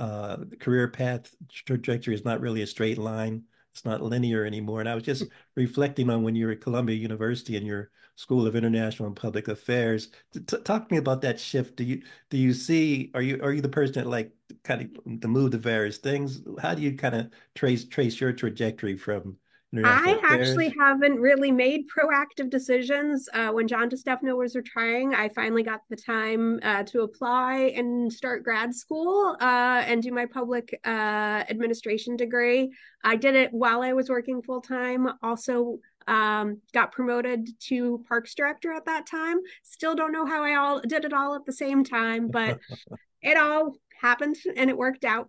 [0.00, 3.44] uh, the career path trajectory is not really a straight line.
[3.72, 4.80] It's not linear anymore.
[4.80, 8.46] And I was just reflecting on when you were at Columbia University and your School
[8.46, 10.08] of International and Public Affairs.
[10.32, 11.76] T- talk to me about that shift.
[11.76, 13.10] Do you do you see?
[13.14, 14.32] Are you are you the person that like
[14.64, 16.40] kind of to move to various things?
[16.60, 19.36] How do you kind of trace trace your trajectory from
[19.72, 23.28] I actually haven't really made proactive decisions.
[23.32, 28.12] Uh, when John DeStefano was retiring, I finally got the time uh, to apply and
[28.12, 32.72] start grad school uh, and do my public uh, administration degree.
[33.04, 35.08] I did it while I was working full time.
[35.22, 35.78] Also,
[36.08, 39.38] um, got promoted to parks director at that time.
[39.62, 42.58] Still don't know how I all did it all at the same time, but
[43.22, 45.28] it all happened and it worked out.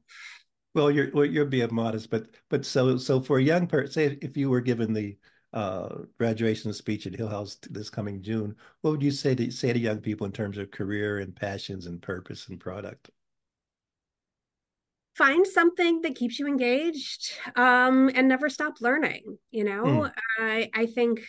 [0.73, 4.17] Well, you're well, you're being modest, but but so so for a young person, say
[4.21, 5.17] if you were given the
[5.53, 9.79] uh, graduation speech at Hillhouse this coming June, what would you say to say to
[9.79, 13.09] young people in terms of career and passions and purpose and product?
[15.15, 19.37] Find something that keeps you engaged um, and never stop learning.
[19.51, 20.11] You know, mm.
[20.39, 21.19] I I think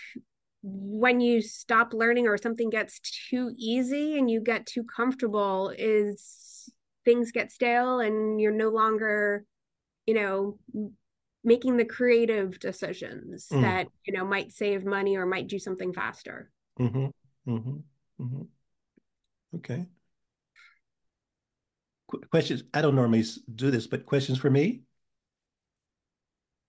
[0.62, 6.42] when you stop learning or something gets too easy and you get too comfortable is
[7.04, 9.44] things get stale and you're no longer
[10.06, 10.58] you know
[11.44, 13.62] making the creative decisions mm.
[13.62, 17.06] that you know might save money or might do something faster mm-hmm.
[17.48, 17.78] Mm-hmm.
[18.22, 18.42] Mm-hmm.
[19.56, 19.86] Okay.
[22.08, 22.64] Qu questions.
[22.72, 24.82] I don't normally do this, but questions for me?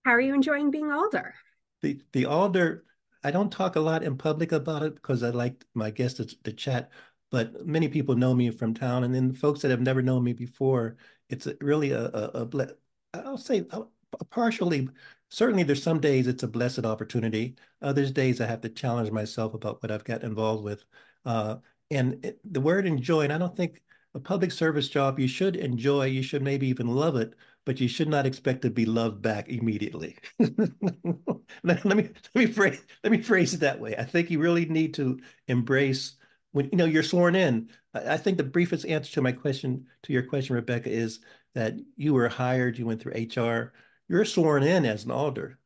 [0.04, 1.34] How are you enjoying being alder?
[1.82, 2.84] The the alder,
[3.22, 6.42] I don't talk a lot in public about it because I like my guests to,
[6.42, 6.90] to chat,
[7.34, 9.02] but many people know me from town.
[9.02, 10.96] And then folks that have never known me before,
[11.28, 12.68] it's really a, a, a
[13.12, 13.82] I'll say a,
[14.30, 14.88] partially,
[15.30, 17.56] certainly there's some days it's a blessed opportunity.
[17.82, 20.84] Others days I have to challenge myself about what I've got involved with.
[21.24, 21.56] Uh,
[21.90, 23.82] and it, the word enjoy, and I don't think
[24.14, 27.88] a public service job you should enjoy, you should maybe even love it, but you
[27.88, 30.16] should not expect to be loved back immediately.
[30.38, 33.96] let, me let me phrase let me phrase it that way.
[33.96, 35.18] I think you really need to
[35.48, 36.14] embrace
[36.54, 37.68] when you know you're sworn in.
[37.92, 41.20] I, think the briefest answer to my question to your question, Rebecca, is
[41.54, 43.72] that you were hired, you went through HR,
[44.08, 45.58] you're sworn in as an alder.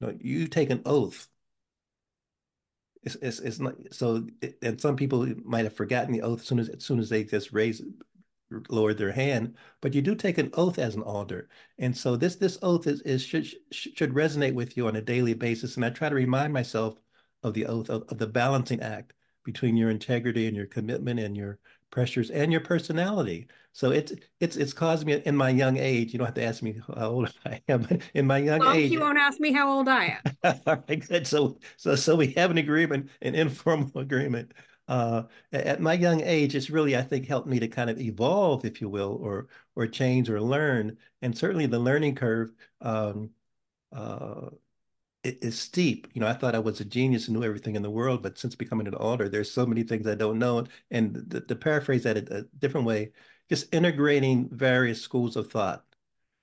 [0.00, 1.28] You, you take an oath
[3.02, 4.26] it's, it's, it's not so
[4.62, 7.24] and some people might have forgotten the oath as soon as as soon as they
[7.24, 7.82] just raise
[8.68, 11.48] lowered their hand but you do take an oath as an alder
[11.78, 15.34] and so this this oath is, is should should resonate with you on a daily
[15.34, 16.98] basis and i try to remind myself
[17.42, 19.12] of the oath of, of the balancing act
[19.44, 21.58] between your integrity and your commitment and your
[21.90, 23.48] pressures and your personality.
[23.72, 26.12] So it's it's it's caused me in my young age.
[26.12, 27.86] You don't have to ask me how old I am.
[28.14, 30.60] In my young well, age, you won't ask me how old I am.
[30.66, 31.26] All right, good.
[31.26, 34.52] So so so we have an agreement, an informal agreement.
[34.88, 35.22] Uh,
[35.52, 38.80] at my young age, it's really I think helped me to kind of evolve, if
[38.80, 40.96] you will, or or change or learn.
[41.22, 42.50] And certainly the learning curve
[42.80, 43.30] um,
[43.92, 44.50] uh,
[45.24, 46.08] is steep.
[46.14, 48.38] You know, I thought I was a genius and knew everything in the world, but
[48.38, 50.66] since becoming an alder, there's so many things I don't know.
[50.90, 53.12] And to, paraphrase that a, a different way,
[53.48, 55.84] just integrating various schools of thought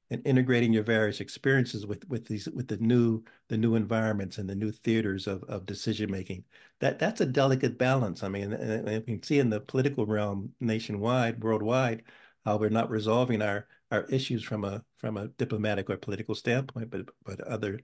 [0.09, 4.49] and integrating your various experiences with with these with the new the new environments and
[4.49, 6.43] the new theaters of, of decision making
[6.79, 10.05] that that's a delicate balance i mean and, and we can see in the political
[10.05, 12.03] realm nationwide worldwide
[12.45, 16.89] how we're not resolving our our issues from a from a diplomatic or political standpoint
[16.89, 17.79] but but other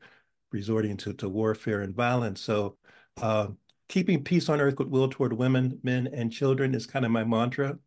[0.53, 2.39] resorting to, to warfare and violence.
[2.39, 2.77] So
[3.21, 3.47] uh,
[3.89, 7.77] keeping peace on earth goodwill toward women, men, and children is kind of my mantra.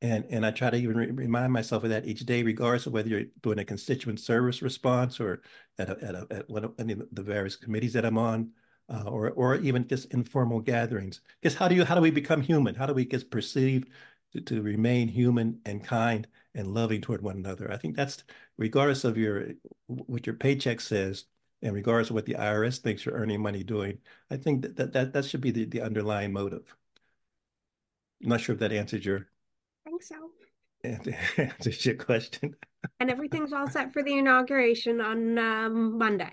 [0.00, 2.92] And, and I try to even re remind myself of that each day, regardless of
[2.92, 5.42] whether you're doing a constituent service response or
[5.78, 8.50] at, a, at, a, at one of any of the various committees that I'm on,
[8.88, 11.20] uh, or, or even just informal gatherings.
[11.40, 12.74] Because how do you how do we become human?
[12.74, 13.88] How do we get perceived
[14.32, 17.72] to, to remain human and kind and loving toward one another?
[17.72, 18.24] I think that's
[18.58, 19.52] regardless of your
[19.86, 21.24] what your paycheck says,
[21.64, 23.98] and regards to what the IRS thinks you're earning money doing,
[24.30, 26.76] I think that that, that, that should be the, the underlying motive.
[28.22, 29.26] I'm not sure if that answers your.
[29.86, 30.30] I think so.
[31.42, 32.54] Answers your question.
[33.00, 36.30] and everything's all set for the inauguration on um, Monday.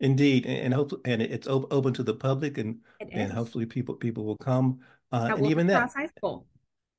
[0.00, 3.94] Indeed, and, and hope and it's op open to the public, and and hopefully people
[3.94, 4.80] people will come.
[5.10, 5.90] Uh, and even that.
[5.96, 6.46] High School.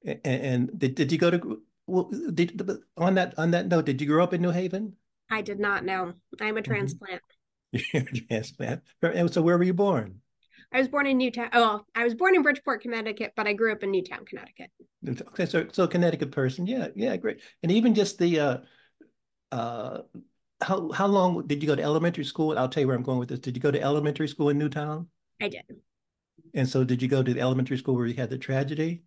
[0.04, 2.60] And, and, did, did you go to well did
[2.97, 4.95] on that on that note did you grow up in New Haven?
[5.29, 6.13] I did not know.
[6.39, 6.71] I'm a mm-hmm.
[6.71, 7.21] transplant.
[7.71, 8.81] You're a transplant.
[9.31, 10.21] So where were you born?
[10.71, 11.49] I was born in Newtown.
[11.53, 14.69] Oh, I was born in Bridgeport, Connecticut, but I grew up in Newtown, Connecticut.
[15.07, 17.41] Okay, so so Connecticut person, yeah, yeah, great.
[17.63, 18.57] And even just the uh,
[19.51, 19.99] uh,
[20.61, 22.57] how how long did you go to elementary school?
[22.57, 23.39] I'll tell you where I'm going with this.
[23.39, 25.07] Did you go to elementary school in Newtown?
[25.41, 25.63] I did.
[26.53, 29.03] And so, did you go to the elementary school where you had the tragedy?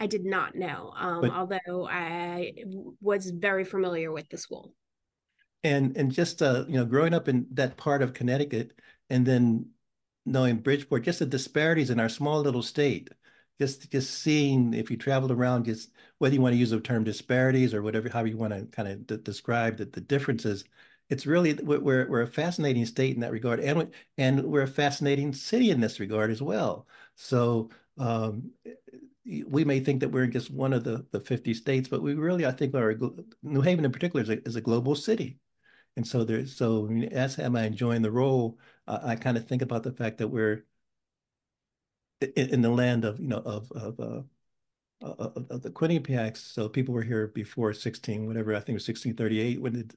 [0.00, 2.52] I did not know, um, but, although I
[3.00, 4.74] was very familiar with the school
[5.64, 8.78] and and just uh, you know growing up in that part of Connecticut
[9.10, 9.66] and then
[10.26, 13.10] knowing Bridgeport, just the disparities in our small little state.
[13.60, 17.02] Just just seeing if you traveled around, just whether you want to use the term
[17.04, 20.64] disparities or whatever, however you want to kind of describe the, the differences.
[21.10, 25.32] It's really we're we're a fascinating state in that regard, and and we're a fascinating
[25.32, 26.86] city in this regard as well.
[27.16, 28.52] So um,
[29.46, 32.14] we may think that we're in just one of the, the 50 states, but we
[32.14, 32.96] really, I think, are
[33.42, 35.38] New Haven in particular is a, is a global city.
[35.98, 38.56] And so there's so as am I enjoying the role,
[38.86, 40.64] I kind of think about the fact that we're
[42.20, 44.22] in, in the land of you know of of uh,
[45.02, 46.36] of, of the Quinnipiacs.
[46.36, 49.94] So people were here before 16, whatever I think it was 1638 when it,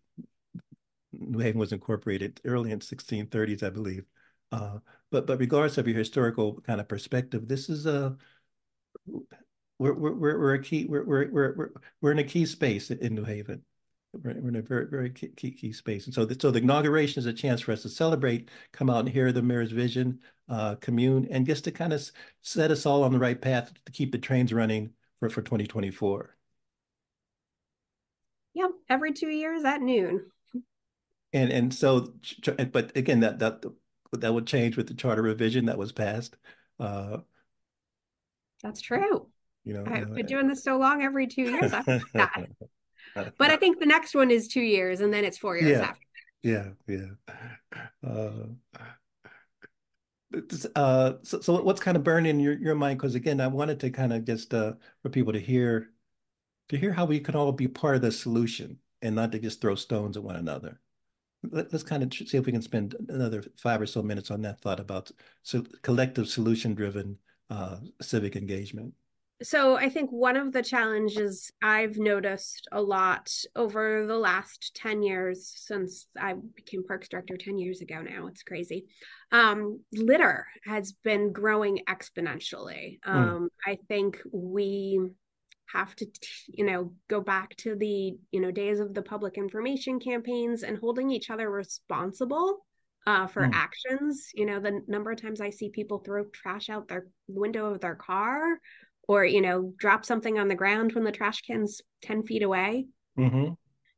[1.13, 4.05] New Haven was incorporated early in 1630s, I believe.
[4.51, 4.79] Uh,
[5.11, 8.17] but but regardless of your historical kind of perspective, this is a
[9.77, 11.71] we're we're we're a key we're we're we're
[12.01, 13.63] we're in a key space in New Haven.
[14.13, 16.05] We're, in a very, very key, key space.
[16.05, 18.99] And so the, so the inauguration is a chance for us to celebrate, come out
[18.99, 23.03] and hear the mayor's vision, uh, commune, and just to kind of set us all
[23.03, 26.35] on the right path to keep the trains running for, for 2024.
[28.53, 30.25] Yep, every two years at noon.
[31.33, 32.13] And and so,
[32.73, 33.63] but again, that that
[34.11, 36.35] that would change with the charter revision that was passed.
[36.77, 37.19] Uh,
[38.61, 39.27] That's true.
[39.63, 41.71] You know, I've uh, been doing this so long, every two years.
[41.71, 42.47] that.
[43.15, 45.87] but I think the next one is two years, and then it's four years yeah.
[45.87, 46.05] after.
[46.43, 47.07] Yeah, yeah.
[48.03, 48.31] Uh,
[50.75, 52.97] uh, so, so what's kind of burning your, your mind?
[52.97, 55.89] Because again, I wanted to kind of just uh, for people to hear
[56.69, 59.59] to hear how we can all be part of the solution and not to just
[59.59, 60.79] throw stones at one another.
[61.43, 64.41] Let, us kind of see if we can spend another five or so minutes on
[64.43, 65.11] that thought about
[65.43, 67.17] so collective solution driven
[67.49, 68.93] uh, civic engagement
[69.43, 75.03] so I think one of the challenges I've noticed a lot over the last 10
[75.03, 78.85] years since I became parks director 10 years ago now, it's crazy.
[79.31, 82.99] Um, litter has been growing exponentially.
[83.03, 83.11] Hmm.
[83.11, 83.71] Um, mm.
[83.71, 84.99] I think we
[85.73, 86.05] have to
[86.47, 90.77] you know go back to the you know days of the public information campaigns and
[90.77, 92.65] holding each other responsible
[93.07, 93.51] uh, for mm.
[93.53, 97.73] actions you know the number of times i see people throw trash out their window
[97.73, 98.59] of their car
[99.11, 102.85] or you know drop something on the ground when the trash can's 10 feet away.
[103.19, 103.53] Mm-hmm.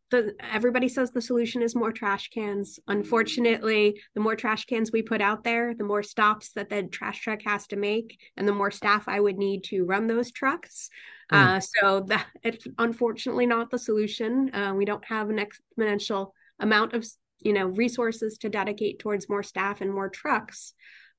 [0.09, 2.80] the, everybody says the solution is more trash cans.
[2.88, 7.22] Unfortunately the more trash cans we put out there the more stops that the trash
[7.22, 10.89] truck has to make and the more staff i would need to run those trucks.
[11.32, 11.38] Mm.
[11.38, 14.53] uh, so that it's unfortunately not the solution.
[14.53, 17.05] Uh, we don't have an exponential amount of
[17.39, 20.74] you know resources to dedicate towards more staff and more trucks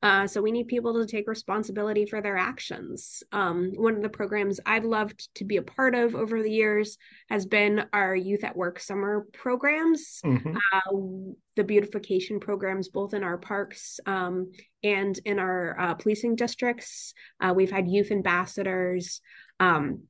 [0.04, 3.22] uh, so we need people to take responsibility for their actions.
[3.32, 6.98] Um, one of the programs I've loved to be a part of over the years
[7.30, 10.56] has been our Youth at Work summer programs, mm-hmm.
[10.74, 14.52] uh, the beautification programs, both in our parks um,
[14.82, 17.14] and in our uh, policing districts.
[17.40, 19.22] Uh, we've had youth ambassadors
[19.58, 20.02] um,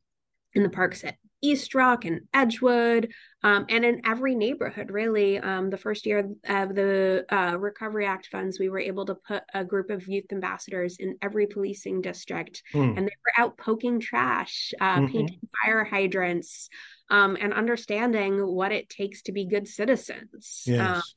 [0.54, 5.38] in the parks at East Rock and Edgewood, um, and in every neighborhood, really.
[5.38, 9.42] Um, the first year of the uh, Recovery Act funds, we were able to put
[9.52, 12.96] a group of youth ambassadors in every policing district, mm.
[12.96, 15.12] and they were out poking trash, uh, mm-hmm.
[15.12, 16.70] painting fire hydrants,
[17.10, 20.62] um, and understanding what it takes to be good citizens.
[20.64, 21.14] Yes.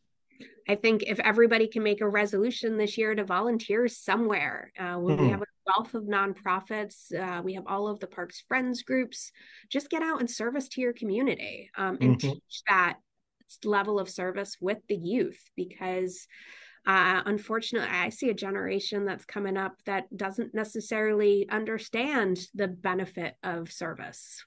[0.68, 5.16] I think if everybody can make a resolution this year to volunteer somewhere, uh, when
[5.16, 5.26] mm-hmm.
[5.26, 9.32] we have a wealth of nonprofits, uh, we have all of the Parks Friends groups,
[9.70, 12.30] just get out and service to your community um, and mm-hmm.
[12.30, 12.98] teach that
[13.64, 16.28] level of service with the youth because
[16.86, 23.36] uh, unfortunately, I see a generation that's coming up that doesn't necessarily understand the benefit
[23.44, 24.46] of service.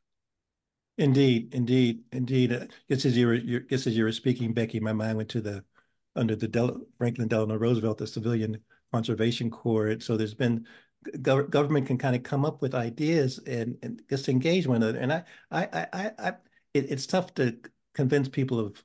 [0.96, 2.52] Indeed, indeed, indeed.
[2.52, 5.42] Uh, just as you were, just as you were speaking, Becky, my mind went to
[5.42, 5.64] the
[6.16, 8.58] under the Del- Franklin Delano Roosevelt, the Civilian
[8.92, 10.00] Conservation Corps.
[10.00, 10.66] So there's been
[11.22, 14.98] go- government can kind of come up with ideas and, and just engage one another.
[14.98, 16.28] And I, I, I, I
[16.74, 17.56] it, it's tough to
[17.94, 18.82] convince people of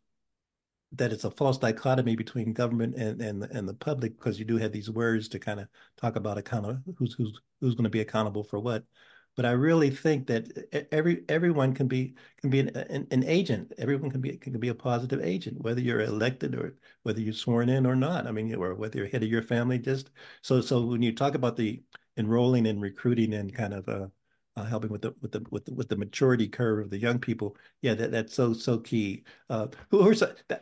[0.93, 4.57] that it's a false dichotomy between government and and and the public because you do
[4.57, 5.67] have these words to kind of
[5.97, 8.84] talk about account who's who's who's going to be accountable for what
[9.36, 13.73] but I really think that every everyone can be can be an, an, an, agent.
[13.77, 17.69] Everyone can be can be a positive agent, whether you're elected or whether you're sworn
[17.69, 18.27] in or not.
[18.27, 19.77] I mean, or whether you're head of your family.
[19.79, 20.11] Just
[20.41, 21.83] so so when you talk about the
[22.17, 24.07] enrolling and recruiting and kind of uh,
[24.58, 27.20] uh, helping with the with the with the, with the maturity curve of the young
[27.20, 27.58] people.
[27.82, 29.24] Yeah, that, that's so so key.
[29.49, 30.14] Uh, who are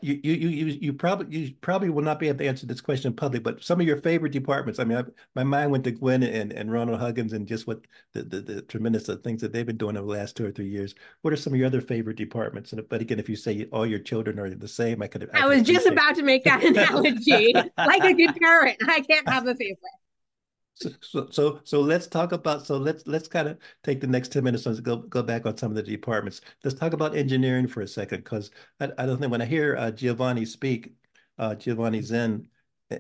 [0.02, 3.12] you you you you probably you probably will not be able to answer this question
[3.12, 4.80] in public, but some of your favorite departments.
[4.80, 5.04] I mean, I,
[5.36, 7.82] my mind went to Gwen and, and Ronald Huggins and just what
[8.14, 10.70] the, the, the tremendous things that they've been doing over the last two or three
[10.70, 10.96] years.
[11.22, 12.74] What are some of your other favorite departments?
[12.74, 15.30] And but again, if you say all your children are the same, I could.
[15.34, 17.54] I, I was just about to make that analogy.
[17.78, 19.80] like a good parent, I can't have a favorite.
[20.76, 22.66] So, so, so let's talk about.
[22.66, 25.56] So let's let's kind of take the next ten minutes and go go back on
[25.56, 26.42] some of the departments.
[26.64, 28.50] Let's talk about engineering for a second, because
[28.80, 30.94] I, I don't think when I hear uh, Giovanni speak,
[31.38, 32.48] uh, Giovanni Zinn,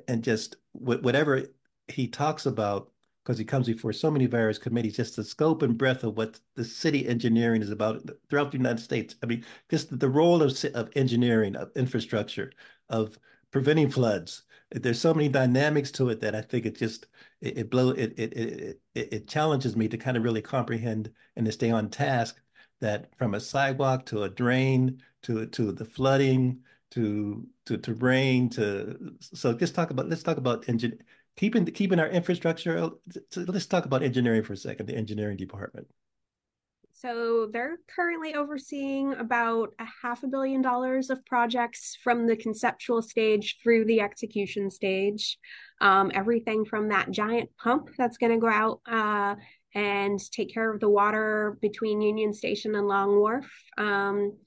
[0.07, 1.43] and just whatever
[1.87, 2.91] he talks about,
[3.23, 6.39] because he comes before so many various committees, just the scope and breadth of what
[6.55, 9.15] the city engineering is about throughout the United States.
[9.23, 12.51] I mean, just the role of of engineering, of infrastructure,
[12.89, 13.17] of
[13.49, 14.43] preventing floods.
[14.73, 17.07] There's so many dynamics to it that I think it just
[17.41, 21.45] it, it blow it, it it it challenges me to kind of really comprehend and
[21.45, 22.39] to stay on task
[22.81, 26.59] that from a sidewalk to a drain to to the flooding
[26.91, 30.97] to to to rain to so just talk about let's talk about engine
[31.35, 32.89] keeping keeping our infrastructure
[33.35, 35.87] let's talk about engineering for a second the engineering department
[37.03, 43.01] so they're currently overseeing about a half a billion dollars of projects from the conceptual
[43.01, 45.37] stage through the execution stage.
[45.81, 49.35] Um, everything from that giant pump that's going to go out uh,
[49.75, 53.51] and take care of the water between Union Station and Long Wharf.
[53.77, 54.37] Um,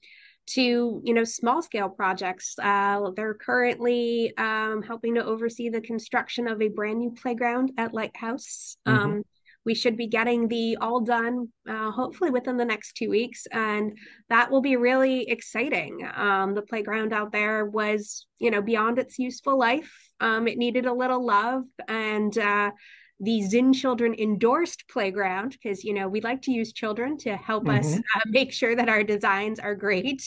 [0.51, 6.47] to you know small scale projects uh, they're currently um, helping to oversee the construction
[6.47, 8.97] of a brand new playground at lighthouse mm-hmm.
[8.97, 9.23] Um,
[9.67, 13.45] we should be getting the all done uh, hopefully within the next two weeks.
[13.51, 13.97] And
[14.29, 16.07] that will be really exciting.
[16.15, 19.91] Um, the playground out there was, you know, beyond its useful life.
[20.21, 21.63] Um, it needed a little love.
[21.89, 22.71] And uh,
[23.19, 27.65] the Zinn Children endorsed playground because you know we like to use children to help
[27.65, 27.79] mm-hmm.
[27.79, 30.21] us uh, make sure that our designs are great.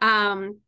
[0.00, 0.58] Um,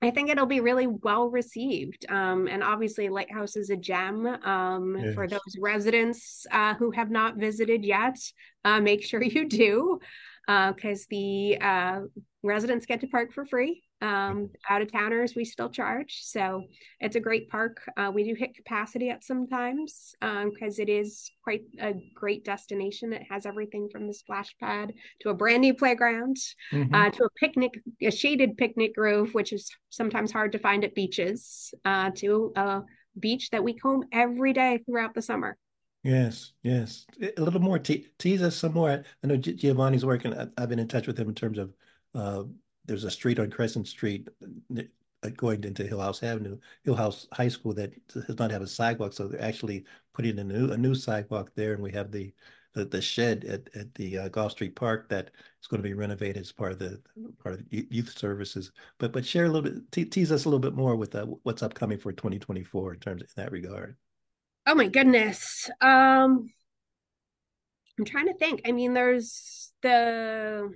[0.00, 2.06] I think it'll be really well received.
[2.08, 5.14] Um, and obviously, Lighthouse is a gem um, yes.
[5.14, 8.16] for those residents uh, who have not visited yet.
[8.64, 9.98] Uh, make sure you do,
[10.46, 12.00] because uh, the uh,
[12.42, 13.82] residents get to park for free.
[14.00, 16.20] Um, out of towners, we still charge.
[16.22, 16.64] So
[17.00, 17.82] it's a great park.
[17.96, 22.44] Uh, we do hit capacity at some times because um, it is quite a great
[22.44, 23.12] destination.
[23.12, 26.36] It has everything from the splash pad to a brand new playground
[26.72, 26.94] mm-hmm.
[26.94, 30.94] uh, to a picnic, a shaded picnic grove, which is sometimes hard to find at
[30.94, 32.82] beaches, uh, to a
[33.18, 35.56] beach that we comb every day throughout the summer.
[36.04, 37.04] Yes, yes.
[37.36, 37.78] A little more.
[37.78, 39.02] Te- tease us some more.
[39.22, 40.32] I know Giovanni's working.
[40.56, 41.72] I've been in touch with him in terms of
[42.14, 42.44] uh,
[42.88, 44.28] there's a street on Crescent Street
[45.36, 49.12] going into Hillhouse Avenue, Hillhouse High School that does not have a sidewalk.
[49.12, 49.84] So they're actually
[50.14, 52.32] putting a new a new sidewalk there, and we have the
[52.74, 55.30] the, the shed at, at the uh, Gulf Street Park that
[55.60, 57.00] is going to be renovated as part of the
[57.42, 58.72] part of the youth services.
[58.98, 61.26] But but share a little bit, te tease us a little bit more with uh,
[61.42, 63.96] what's upcoming for 2024 in terms in that regard.
[64.66, 65.70] Oh my goodness.
[65.80, 66.50] Um,
[67.98, 68.62] I'm trying to think.
[68.66, 70.72] I mean, there's the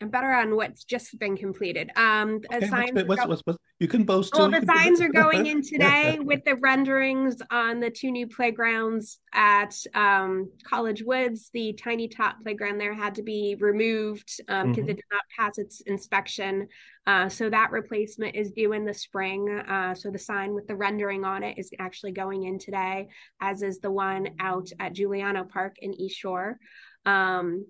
[0.00, 1.90] I'm better on what's just been completed.
[1.96, 4.34] Um, okay, signs what's, what's, what's, you can boast.
[4.34, 9.18] Well, the signs are going in today with the renderings on the two new playgrounds
[9.32, 11.50] at um, College Woods.
[11.54, 14.88] The tiny Top playground there had to be removed because um, mm-hmm.
[14.88, 16.68] it did not pass its inspection.
[17.06, 19.48] Uh, so that replacement is due in the spring.
[19.48, 23.08] Uh, so the sign with the rendering on it is actually going in today,
[23.40, 26.58] as is the one out at Giuliano Park in East Shore.
[27.06, 27.66] Um,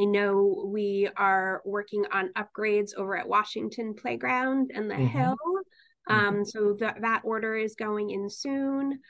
[0.00, 5.18] I know we are working on upgrades over at Washington Playground and the mm-hmm.
[5.18, 5.36] Hill.
[6.08, 6.44] Um, mm-hmm.
[6.44, 9.00] So that that order is going in soon.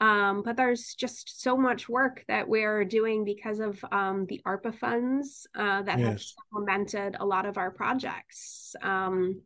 [0.00, 4.76] Um, but there's just so much work that we're doing because of um, the ARPA
[4.76, 6.08] funds uh, that yes.
[6.08, 8.74] have supplemented a lot of our projects.
[8.82, 9.42] Um,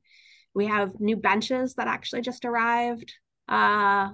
[0.54, 3.12] we have new benches that actually just arrived.
[3.46, 4.10] Uh,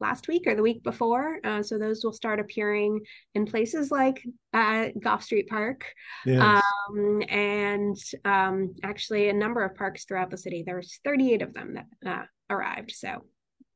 [0.00, 1.38] last week or the week before.
[1.44, 3.00] Uh, so those will start appearing
[3.34, 4.22] in places like
[4.52, 5.84] uh, Gulf Street Park,
[6.26, 6.62] yes.
[6.88, 10.62] um, and um, actually a number of parks throughout the city.
[10.66, 12.92] There's 38 of them that uh, arrived.
[12.92, 13.24] So,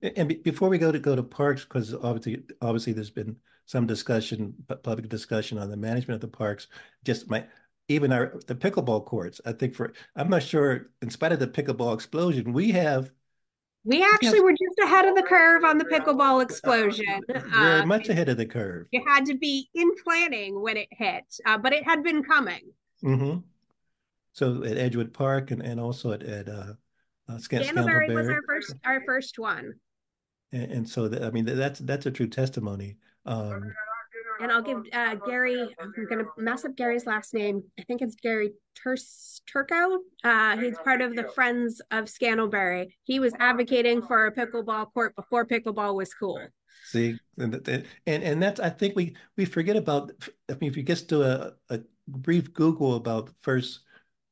[0.02, 3.86] and be- before we go to go to parks, because obviously, obviously, there's been some
[3.86, 6.68] discussion, public discussion on the management of the parks.
[7.04, 7.44] Just my
[7.88, 9.40] even our the pickleball courts.
[9.44, 10.90] I think for I'm not sure.
[11.02, 13.10] In spite of the pickleball explosion, we have
[13.88, 17.20] we actually were just ahead of the curve on the pickleball explosion.
[17.26, 18.86] Very uh, much ahead of the curve.
[18.90, 22.70] You had to be in planning when it hit, uh, but it had been coming.
[23.02, 23.38] Mm-hmm.
[24.32, 26.74] So at Edgewood Park and, and also at, at uh,
[27.30, 29.72] uh, Scantlebury was our first our first one.
[30.52, 32.98] And, and so I mean that's that's a true testimony.
[33.24, 33.72] Um,
[34.40, 35.74] and I'll give uh, Gary.
[35.80, 37.62] I'm going to mess up Gary's last name.
[37.78, 39.98] I think it's Gary Turco.
[40.24, 42.88] Uh, he's part of the Friends of Scantlebury.
[43.04, 46.40] He was advocating for a pickleball court before pickleball was cool.
[46.84, 47.54] See, and
[48.06, 50.12] and and that's I think we we forget about.
[50.48, 53.80] I mean, if you just do a, a brief Google about first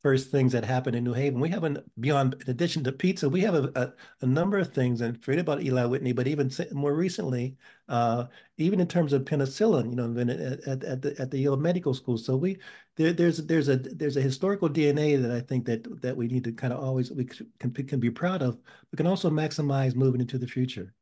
[0.07, 1.41] first things that happened in New Haven.
[1.41, 4.73] We have an beyond, in addition to pizza, we have a, a, a number of
[4.73, 7.57] things, and forget about Eli Whitney, but even more recently,
[7.89, 8.27] uh,
[8.57, 11.93] even in terms of penicillin, you know, at, at, at the at the Yale Medical
[11.93, 12.17] School.
[12.19, 12.57] So we
[12.95, 16.45] there, there's there's a there's a historical DNA that I think that that we need
[16.45, 18.61] to kind of always we can can be proud of.
[18.89, 20.95] but can also maximize moving into the future.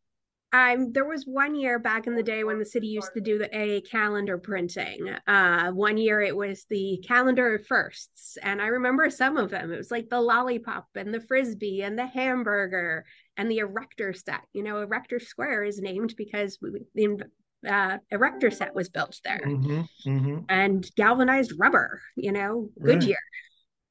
[0.54, 3.38] Um, there was one year back in the day when the city used to do
[3.38, 5.08] the A calendar printing.
[5.26, 9.72] Uh, one year it was the calendar of firsts, and I remember some of them.
[9.72, 13.04] It was like the lollipop and the frisbee and the hamburger
[13.36, 14.42] and the erector set.
[14.52, 16.56] You know, erector square is named because
[16.94, 17.18] the
[17.68, 20.38] uh, erector set was built there, mm-hmm, mm-hmm.
[20.48, 22.00] and galvanized rubber.
[22.14, 23.16] You know, Goodyear.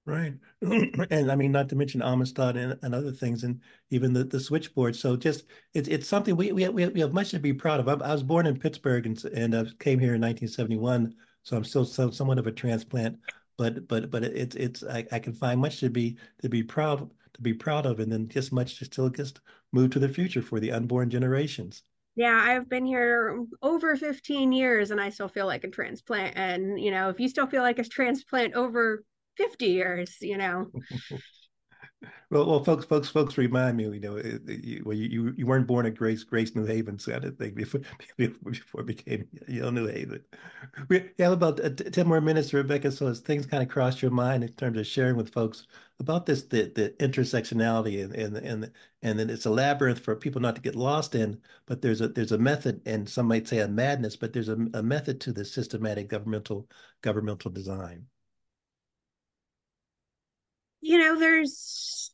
[0.05, 0.33] Right.
[0.61, 4.39] and I mean, not to mention Amistad and, and other things, and even the, the
[4.39, 4.97] switchboard.
[4.97, 7.87] So just it's it's something we we have, we have much to be proud of.
[7.87, 11.63] I, I was born in Pittsburgh and and I came here in 1971, so I'm
[11.63, 13.17] still so, somewhat of a transplant.
[13.57, 17.09] But but but it's it's I, I can find much to be to be proud
[17.35, 19.39] to be proud of, and then just much to still just
[19.71, 21.83] move to the future for the unborn generations.
[22.15, 26.37] Yeah, I've been here over 15 years and I still feel like a transplant.
[26.37, 29.03] And, you know, if you still feel like a transplant over
[29.37, 30.71] 50 years, you know.
[32.29, 35.85] Well, well, folks, folks, folks, remind me, you know, you, well, you you weren't born
[35.85, 37.81] at Grace, Grace, New Haven, so I didn't think before
[38.17, 40.23] before it became Yale, New Haven.
[40.89, 42.91] We have about uh, ten more minutes, Rebecca.
[42.91, 45.67] So as things kind of cross your mind in terms of sharing with folks
[45.99, 48.71] about this, the the intersectionality and and and
[49.03, 51.39] and then it's a labyrinth for people not to get lost in.
[51.67, 54.57] But there's a there's a method, and some might say a madness, but there's a,
[54.73, 56.67] a method to the systematic governmental
[57.01, 58.07] governmental design.
[60.85, 62.11] You know, there's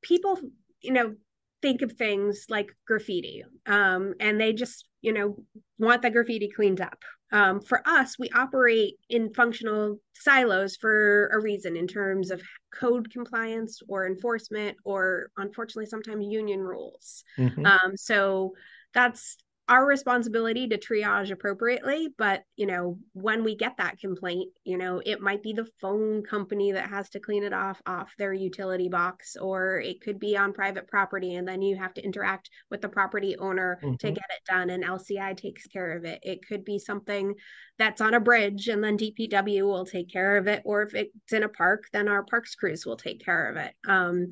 [0.00, 0.40] people,
[0.80, 1.14] you know,
[1.60, 5.36] think of things like graffiti um, and they just, you know,
[5.78, 6.98] want the graffiti cleaned up.
[7.30, 12.40] Um, for us, we operate in functional silos for a reason in terms of
[12.74, 17.22] code compliance or enforcement, or unfortunately, sometimes union rules.
[17.36, 17.66] Mm-hmm.
[17.66, 18.54] Um, so
[18.94, 19.36] that's
[19.68, 25.02] our responsibility to triage appropriately but you know when we get that complaint you know
[25.04, 28.88] it might be the phone company that has to clean it off off their utility
[28.88, 32.80] box or it could be on private property and then you have to interact with
[32.80, 33.96] the property owner mm-hmm.
[33.96, 37.34] to get it done and LCI takes care of it it could be something
[37.78, 41.32] that's on a bridge and then DPW will take care of it or if it's
[41.32, 44.28] in a park then our parks crews will take care of it um,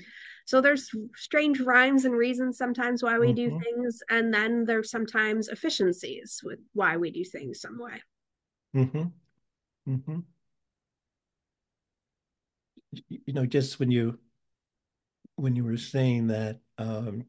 [0.46, 3.58] so there's strange rhymes and reasons sometimes why we mm-hmm.
[3.58, 8.00] do things, and then there's sometimes efficiencies with why we do things some way.
[8.76, 9.92] Mm-hmm.
[9.92, 10.18] Mm-hmm.
[13.08, 14.20] You know, just when you
[15.34, 17.24] when you were saying that, um,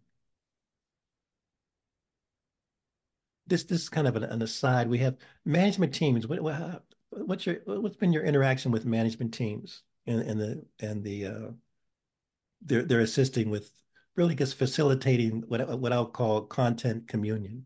[3.47, 4.88] this this is kind of an, an aside.
[4.89, 6.28] We have management teams.
[6.28, 11.03] What, what what's your what's been your interaction with management teams and and the and
[11.03, 11.47] the uh,
[12.62, 13.72] they're they're assisting with
[14.16, 17.66] really just facilitating what what I'll call content communion.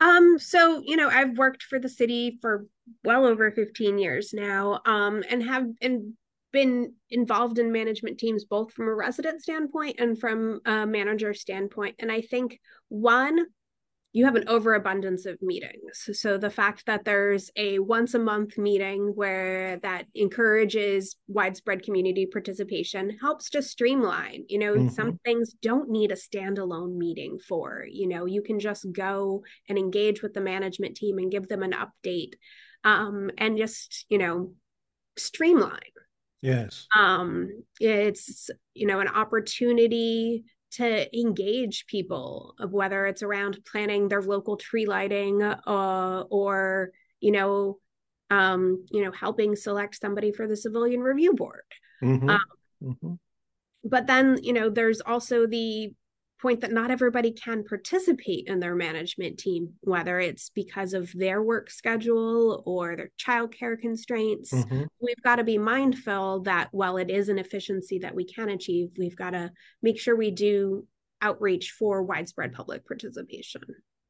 [0.00, 2.66] Um, so you know, I've worked for the city for
[3.04, 6.14] well over 15 years now, um, and have and
[6.52, 11.96] been involved in management teams both from a resident standpoint and from a manager standpoint.
[11.98, 12.58] And I think
[12.88, 13.46] one,
[14.12, 16.08] you have an overabundance of meetings.
[16.14, 22.26] So the fact that there's a once a month meeting where that encourages widespread community
[22.26, 24.44] participation helps to streamline.
[24.48, 24.88] You know, mm-hmm.
[24.88, 27.86] some things don't need a standalone meeting for.
[27.88, 31.62] You know, you can just go and engage with the management team and give them
[31.62, 32.32] an update
[32.82, 34.54] um, and just, you know,
[35.16, 35.78] streamline.
[36.42, 36.88] Yes.
[36.98, 44.22] Um, it's, you know, an opportunity to engage people of whether it's around planning their
[44.22, 46.90] local tree lighting uh, or
[47.20, 47.78] you know
[48.30, 51.64] um, you know helping select somebody for the civilian review board
[52.02, 52.30] mm-hmm.
[52.30, 52.40] Um,
[52.82, 53.14] mm-hmm.
[53.84, 55.92] but then you know there's also the
[56.40, 61.42] point that not everybody can participate in their management team, whether it's because of their
[61.42, 64.52] work schedule or their childcare constraints.
[64.52, 64.84] Mm-hmm.
[65.00, 68.90] We've got to be mindful that while it is an efficiency that we can achieve,
[68.98, 69.50] we've got to
[69.82, 70.86] make sure we do
[71.22, 73.62] outreach for widespread public participation.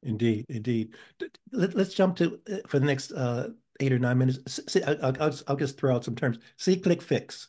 [0.03, 0.95] Indeed, indeed.
[1.53, 3.49] Let, us jump to uh, for the next uh,
[3.81, 4.61] eight or nine minutes.
[4.87, 6.39] I'll, I'll, I'll just throw out some terms.
[6.57, 7.49] See, click, fix.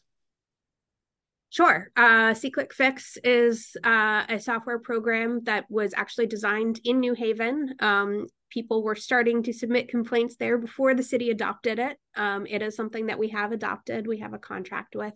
[1.51, 1.91] Sure.
[1.97, 7.75] Uh, SeeClick Fix is uh, a software program that was actually designed in New Haven.
[7.81, 11.97] Um, people were starting to submit complaints there before the city adopted it.
[12.15, 15.13] Um, it is something that we have adopted, we have a contract with.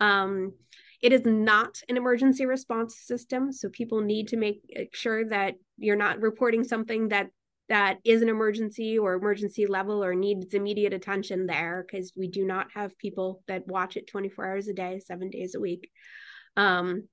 [0.00, 0.52] Um,
[1.00, 4.60] it is not an emergency response system, so people need to make
[4.92, 7.30] sure that you're not reporting something that
[7.70, 12.44] that is an emergency or emergency level or needs immediate attention there because we do
[12.44, 15.88] not have people that watch it 24 hours a day, seven days a week.
[16.56, 17.04] Um,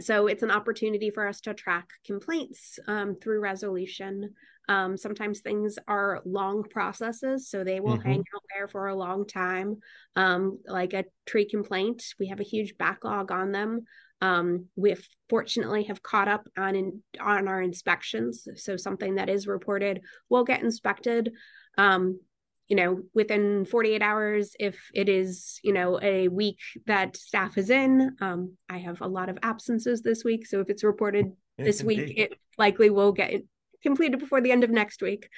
[0.00, 4.34] so it's an opportunity for us to track complaints um, through resolution.
[4.68, 8.08] Um, sometimes things are long processes, so they will mm-hmm.
[8.08, 9.76] hang out there for a long time.
[10.16, 13.82] Um, like a tree complaint, we have a huge backlog on them.
[14.24, 14.96] Um, we
[15.28, 20.00] fortunately have caught up on in, on our inspections, so something that is reported
[20.30, 21.32] will get inspected.
[21.76, 22.20] Um,
[22.66, 27.68] you know, within 48 hours, if it is, you know, a week that staff is
[27.68, 30.46] in, um, I have a lot of absences this week.
[30.46, 33.42] So if it's reported this week, it likely will get
[33.82, 35.28] completed before the end of next week.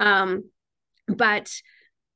[0.00, 0.50] Um,
[1.06, 1.54] but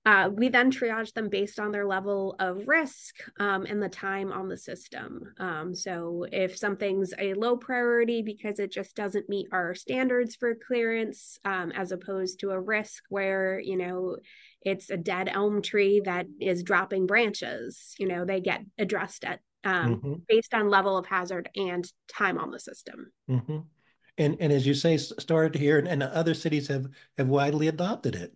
[0.06, 4.30] uh, we then triage them based on their level of risk um, and the time
[4.32, 5.34] on the system.
[5.38, 10.54] Um, so, if something's a low priority because it just doesn't meet our standards for
[10.54, 14.16] clearance, um, as opposed to a risk where, you know,
[14.62, 19.40] it's a dead elm tree that is dropping branches, you know, they get addressed at
[19.64, 20.14] um, mm-hmm.
[20.28, 23.10] based on level of hazard and time on the system.
[23.28, 23.58] Mm-hmm.
[24.18, 26.86] And, and as you say, started here, and other cities have
[27.18, 28.32] have widely adopted it.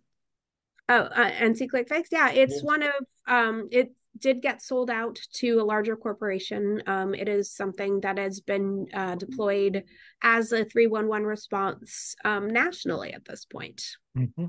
[0.90, 2.08] Oh, uh, and see click fix.
[2.10, 2.92] Yeah, it's one of
[3.28, 3.92] um, it.
[4.18, 6.82] did get sold out to a larger corporation.
[6.88, 9.84] Um, it is something that has been uh, deployed
[10.20, 13.82] as a 311 response um, nationally at this point.
[14.18, 14.46] Mm-hmm.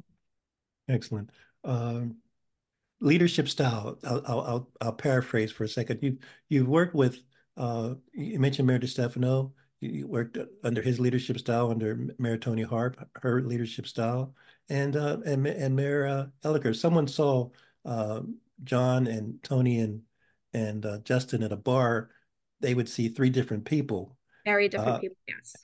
[0.90, 1.30] Excellent.
[1.64, 2.18] Um,
[3.02, 4.00] leadership style.
[4.04, 6.00] I'll, I'll, I'll paraphrase for a second.
[6.02, 6.18] You
[6.50, 7.20] you've worked with.
[7.56, 9.52] Uh, you mentioned Mayor DeStefano.
[9.82, 14.36] You worked under his leadership style, under Mayor Toni Harp, her leadership style,
[14.70, 16.76] and uh, and and Mayor uh, Elicker.
[16.76, 17.50] Someone saw
[17.84, 18.22] uh,
[18.64, 20.02] John and Toni and
[20.54, 22.12] and uh, Justin at a bar.
[22.60, 24.16] They would see three different people.
[24.46, 25.18] Very different uh, people.
[25.28, 25.56] Yes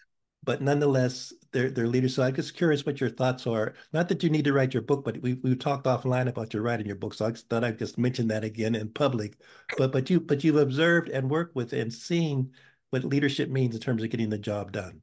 [0.48, 2.16] but nonetheless, they're they're leaders.
[2.16, 3.74] So I'm just curious what your thoughts are.
[3.92, 6.64] Not that you need to write your book, but we we talked offline about your
[6.64, 7.14] writing your book.
[7.14, 9.38] So I thought I'd just mention that again in public.
[9.78, 12.54] But but you but you've observed and worked with and seen
[12.90, 15.02] what leadership means in terms of getting the job done.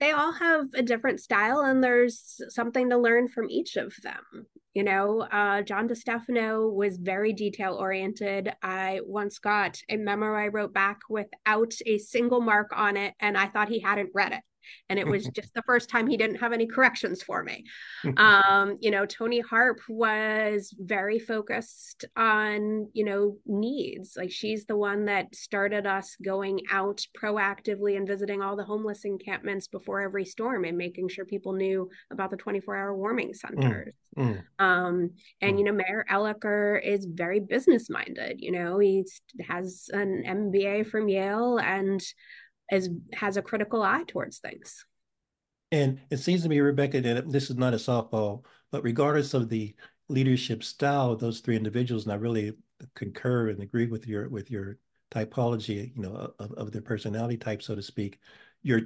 [0.00, 4.46] They all have a different style, and there's something to learn from each of them.
[4.74, 8.52] You know, uh, John DeStefano was very detail oriented.
[8.62, 13.38] I once got a memo I wrote back without a single mark on it, and
[13.38, 14.42] I thought he hadn't read it
[14.88, 17.64] and it was just the first time he didn't have any corrections for me.
[18.16, 24.14] Um you know toni harp was very focused on you know needs.
[24.16, 29.04] Like she's the one that started us going out proactively and visiting all the homeless
[29.04, 33.36] encampments before every storm and making sure people knew about the 24 hour warming mm,
[33.36, 33.94] centers.
[34.16, 35.10] mm, mm, um
[35.40, 35.58] and mm.
[35.58, 39.04] you know mayor elicker is very business minded you know he
[39.48, 42.02] has an mba from yale and
[42.70, 44.84] is has a critical eye towards things.
[45.70, 49.48] And it seems to me, Rebecca, that this is not a softball, but regardless of
[49.48, 49.74] the
[50.08, 52.52] leadership style of those three individuals, and I really
[52.94, 54.78] concur and agree with your with your
[55.10, 58.18] typology, you know, of, of their personality type, so to speak.
[58.62, 58.82] Your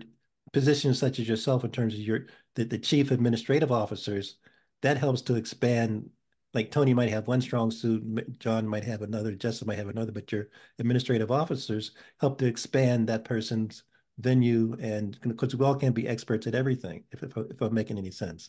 [0.53, 4.37] positions such as yourself in terms of your the, the chief administrative officers,
[4.83, 6.09] that helps to expand
[6.57, 10.11] like Toni might have one strong suit, John might have another, Justin might have another,
[10.11, 10.49] but your
[10.79, 13.85] administrative officers help to expand that person's
[14.19, 17.99] venue and because we all can't be experts at everything if, if, if I'm making
[17.99, 18.49] any sense.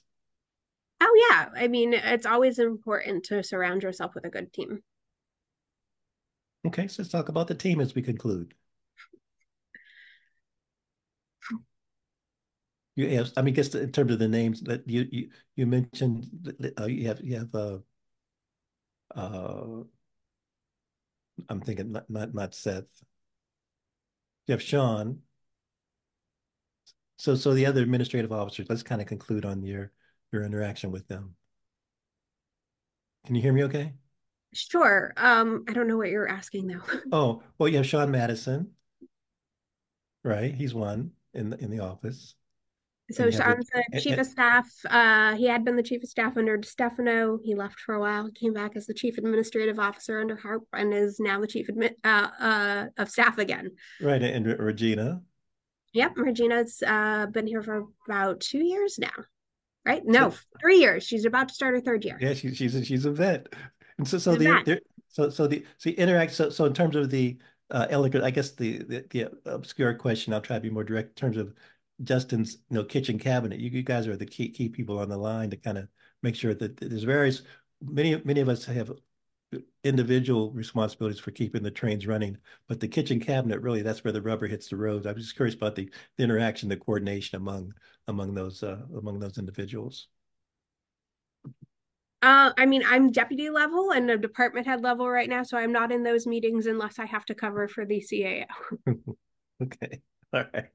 [1.01, 1.49] Oh yeah.
[1.53, 4.81] I mean, it's always important to surround yourself with a good team.
[6.65, 8.53] Okay, so let's talk about the team as we conclude.
[12.95, 16.25] You have, I mean, guess in terms of the names that you you you mentioned,
[16.79, 17.77] uh, you have you have uh,
[19.15, 19.83] uh,
[21.49, 22.85] I'm thinking not, not, not Seth.
[24.47, 25.19] You have Sean.
[27.17, 29.91] So, so the other administrative officers, let's kind of conclude on your,
[30.31, 31.35] your interaction with them.
[33.25, 33.93] Can you hear me okay?
[34.53, 35.13] Sure.
[35.17, 36.81] Um, I don't know what you're asking though.
[37.11, 38.67] oh, well, you have Sean Matteson,
[40.23, 40.53] right?
[40.53, 42.35] He's one in the, in the office.
[43.09, 44.69] So Sean's the chief of staff.
[44.89, 47.39] Uh, he had been the chief of staff under Stefano.
[47.41, 48.29] He left for a while.
[48.31, 51.97] came back as the chief administrative officer under Harp, and is now the chief admit
[52.03, 53.71] uh, uh, of staff again.
[54.01, 55.21] Right, and Regina.
[55.93, 59.23] Yep, Regina's uh, been here for about two years now.
[59.85, 60.03] Right?
[60.05, 61.03] No, so, three years.
[61.03, 62.17] She's about to start her third year.
[62.19, 63.47] Yeah, she's she's a, she's a vet.
[63.97, 67.37] And so so the, so so the so interact so so in terms of the
[67.71, 70.33] uh, elegant, I guess the, the the obscure question.
[70.33, 71.53] I'll try to be more direct in terms of
[72.03, 73.59] Justin's you know kitchen cabinet.
[73.59, 75.87] You, you guys are the key key people on the line to kind of
[76.21, 77.41] make sure that there's various
[77.81, 78.91] many many of us have
[79.83, 82.37] individual responsibilities for keeping the trains running,
[82.67, 85.07] but the kitchen cabinet really that's where the rubber hits the road.
[85.07, 87.73] I was just curious about the, the interaction, the coordination among
[88.07, 90.07] among those uh, among those individuals.
[92.23, 95.71] Uh, I mean, I'm deputy level and a department head level right now, so I'm
[95.71, 98.45] not in those meetings unless I have to cover for the CAO.
[99.63, 100.01] okay,
[100.33, 100.69] all right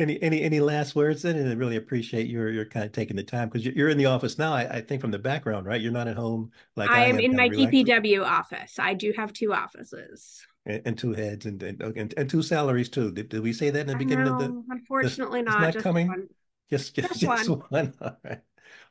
[0.00, 1.36] any any any last words then?
[1.36, 4.06] And I really appreciate your your kind of taking the time because you're in the
[4.06, 4.52] office now.
[4.52, 5.80] I, I, think from the background, right?
[5.80, 8.78] You're not at home like I, I am in my DPW office.
[8.78, 10.44] I do have two offices.
[10.66, 13.10] And, and two heads and, and and, and two salaries too.
[13.12, 14.64] Did, did we say that in the beginning know, of the?
[14.70, 15.60] Unfortunately, not.
[15.60, 16.08] not coming.
[16.08, 16.28] One.
[16.68, 17.60] Just just, just, just one.
[17.68, 17.94] one.
[18.00, 18.40] All right.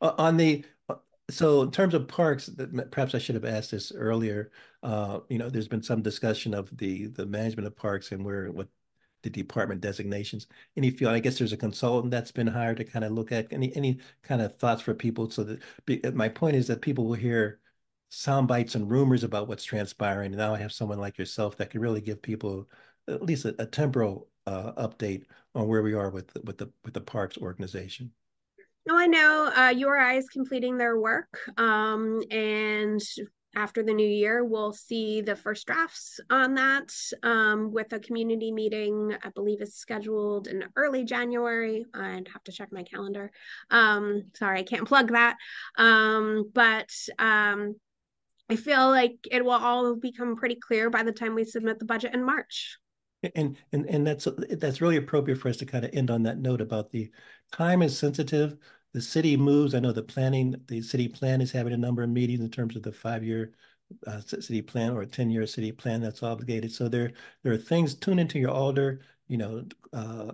[0.02, 0.96] Uh, on the uh,
[1.30, 4.50] so in terms of parks, that perhaps I should have asked this earlier.
[4.82, 8.50] Uh, you know, there's been some discussion of the the management of parks and where
[8.50, 8.68] what
[9.22, 10.46] the department designations.
[10.76, 13.52] Any feel, I guess there's a consultant that's been hired to kind of look at
[13.52, 15.30] any any kind of thoughts for people.
[15.30, 17.60] So that uh, my point is that people will hear
[18.10, 20.32] sound bites and rumors about what's transpiring.
[20.32, 22.68] And now I have someone like yourself that can really give people
[23.08, 26.94] at least a, a temporal uh, update on where we are with with the with
[26.94, 28.12] the parks organization.
[28.86, 33.00] No, I know uh, URI is completing their work, um, and
[33.56, 36.92] after the new year, we'll see the first drafts on that
[37.22, 39.16] um, with a community meeting.
[39.24, 41.84] I believe is scheduled in early January.
[41.92, 43.32] I'd have to check my calendar.
[43.70, 45.36] Um, sorry, I can't plug that.
[45.76, 47.74] Um, but um,
[48.48, 51.84] I feel like it will all become pretty clear by the time we submit the
[51.84, 52.78] budget in March.
[53.34, 54.26] And and and that's
[54.58, 57.10] that's really appropriate for us to kind of end on that note about the
[57.52, 58.56] time is sensitive.
[58.92, 59.74] The city moves.
[59.74, 62.76] I know the planning, the city plan is having a number of meetings in terms
[62.76, 63.52] of the five-year
[64.06, 66.72] uh, city plan or a 10-year city plan that's obligated.
[66.72, 67.12] So there
[67.42, 67.94] there are things.
[67.94, 69.00] Tune into your alder.
[69.28, 70.32] You know, uh,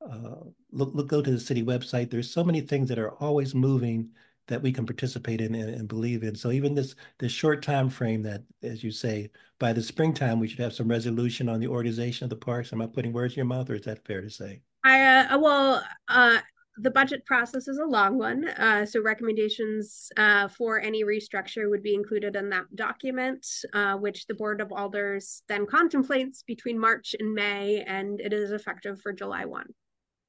[0.00, 2.10] uh, look look go to the city website.
[2.10, 4.10] There's so many things that are always moving
[4.48, 6.34] that we can participate in and, and, believe in.
[6.34, 10.48] So even this this short time frame that, as you say, by the springtime we
[10.48, 12.72] should have some resolution on the organization of the parks.
[12.72, 14.60] Am I putting words in your mouth, or is that fair to say?
[14.84, 16.38] I uh, well, uh,
[16.78, 21.82] the budget process is a long one, uh, so recommendations uh, for any restructure would
[21.82, 27.14] be included in that document, uh, which the Board of Alders then contemplates between March
[27.18, 29.66] and May, and it is effective for July one.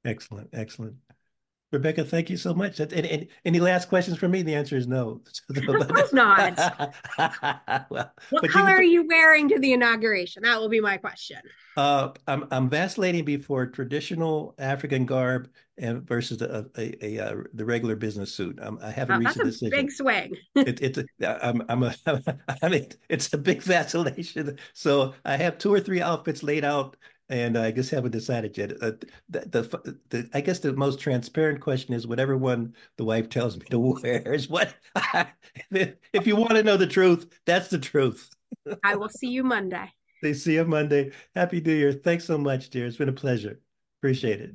[0.04, 0.94] Excellent, excellent.
[1.70, 2.80] Rebecca, thank you so much.
[2.80, 4.40] Any, any last questions for me?
[4.42, 5.20] The answer is no.
[5.68, 6.56] of course not.
[7.90, 10.44] well, what color you, are you wearing to the inauguration?
[10.44, 11.38] That will be my question.
[11.76, 17.64] Uh, I'm I'm vacillating before traditional African garb and versus a, a, a, a the
[17.64, 18.58] regular business suit.
[18.60, 19.70] Um, I haven't oh, reached a decision.
[19.70, 20.32] Big swing.
[20.56, 21.94] it, it's a, I'm I'm a
[22.62, 24.58] I mean it's a big vacillation.
[24.72, 26.96] So I have two or three outfits laid out
[27.28, 28.72] and I guess haven't decided yet.
[28.82, 28.92] Uh,
[29.28, 33.56] the, the, the, I guess the most transparent question is whatever one the wife tells
[33.56, 34.74] me to wear is what.
[35.70, 38.30] if you want to know the truth, that's the truth.
[38.82, 39.92] I will see you Monday.
[40.22, 41.12] They see you Monday.
[41.34, 41.92] Happy New Year.
[41.92, 42.86] Thanks so much, dear.
[42.86, 43.60] It's been a pleasure.
[44.00, 44.54] Appreciate it.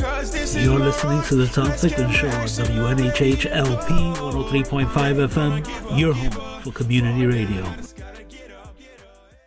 [0.00, 6.72] You're listening to the Tom Ficklin Show on WNHH LP 103.5 FM, your home for
[6.72, 7.62] community radio.